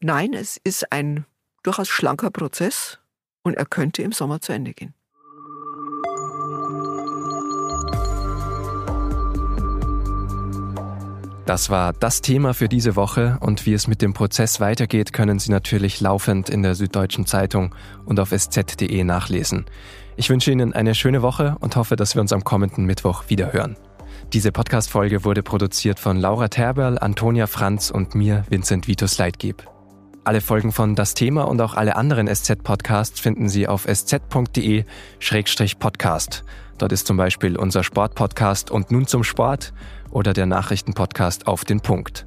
Nein, 0.00 0.34
es 0.34 0.60
ist 0.64 0.90
ein 0.90 1.26
durchaus 1.62 1.88
schlanker 1.88 2.30
Prozess 2.32 2.98
und 3.44 3.54
er 3.54 3.66
könnte 3.66 4.02
im 4.02 4.10
Sommer 4.10 4.40
zu 4.40 4.52
Ende 4.52 4.74
gehen. 4.74 4.94
Das 11.44 11.70
war 11.70 11.92
das 11.92 12.20
Thema 12.20 12.54
für 12.54 12.68
diese 12.68 12.94
Woche 12.94 13.38
und 13.40 13.66
wie 13.66 13.72
es 13.72 13.88
mit 13.88 14.00
dem 14.00 14.14
Prozess 14.14 14.60
weitergeht, 14.60 15.12
können 15.12 15.40
Sie 15.40 15.50
natürlich 15.50 16.00
laufend 16.00 16.48
in 16.48 16.62
der 16.62 16.76
Süddeutschen 16.76 17.26
Zeitung 17.26 17.74
und 18.04 18.20
auf 18.20 18.30
sz.de 18.30 19.02
nachlesen. 19.02 19.66
Ich 20.16 20.30
wünsche 20.30 20.52
Ihnen 20.52 20.72
eine 20.72 20.94
schöne 20.94 21.20
Woche 21.20 21.56
und 21.58 21.74
hoffe, 21.74 21.96
dass 21.96 22.14
wir 22.14 22.22
uns 22.22 22.32
am 22.32 22.44
kommenden 22.44 22.84
Mittwoch 22.84 23.24
wiederhören. 23.26 23.76
Diese 24.32 24.52
Podcast-Folge 24.52 25.24
wurde 25.24 25.42
produziert 25.42 25.98
von 25.98 26.16
Laura 26.16 26.46
Terberl, 26.46 26.96
Antonia 26.98 27.48
Franz 27.48 27.90
und 27.90 28.14
mir, 28.14 28.44
Vincent 28.48 28.86
Vitus 28.86 29.18
Leitgeb. 29.18 29.66
Alle 30.24 30.40
Folgen 30.40 30.70
von 30.70 30.94
Das 30.94 31.14
Thema 31.14 31.48
und 31.48 31.60
auch 31.60 31.74
alle 31.74 31.96
anderen 31.96 32.32
SZ-Podcasts 32.32 33.18
finden 33.18 33.48
Sie 33.48 33.66
auf 33.66 33.86
sz.de-podcast. 33.86 34.84
Dort 36.78 36.92
ist 36.92 37.08
zum 37.08 37.16
Beispiel 37.16 37.56
unser 37.56 37.82
Sportpodcast 37.82 38.70
und 38.70 38.92
nun 38.92 39.08
zum 39.08 39.24
Sport 39.24 39.72
oder 40.12 40.32
der 40.32 40.46
Nachrichtenpodcast 40.46 41.46
auf 41.46 41.64
den 41.64 41.80
Punkt. 41.80 42.26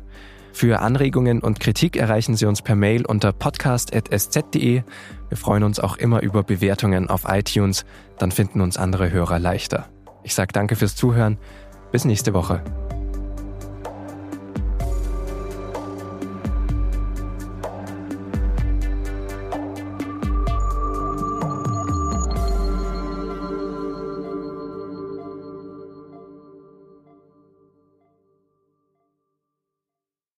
Für 0.51 0.79
Anregungen 0.79 1.41
und 1.41 1.59
Kritik 1.59 1.97
erreichen 1.97 2.35
Sie 2.35 2.45
uns 2.45 2.61
per 2.61 2.75
Mail 2.75 3.05
unter 3.05 3.33
podcast.sz.de. 3.33 4.83
Wir 5.29 5.37
freuen 5.37 5.63
uns 5.63 5.79
auch 5.79 5.97
immer 5.97 6.21
über 6.21 6.43
Bewertungen 6.43 7.09
auf 7.09 7.23
iTunes, 7.27 7.85
dann 8.17 8.31
finden 8.31 8.61
uns 8.61 8.77
andere 8.77 9.11
Hörer 9.11 9.39
leichter. 9.39 9.89
Ich 10.23 10.33
sage 10.33 10.53
danke 10.53 10.75
fürs 10.75 10.95
Zuhören. 10.95 11.37
Bis 11.91 12.05
nächste 12.05 12.33
Woche. 12.33 12.63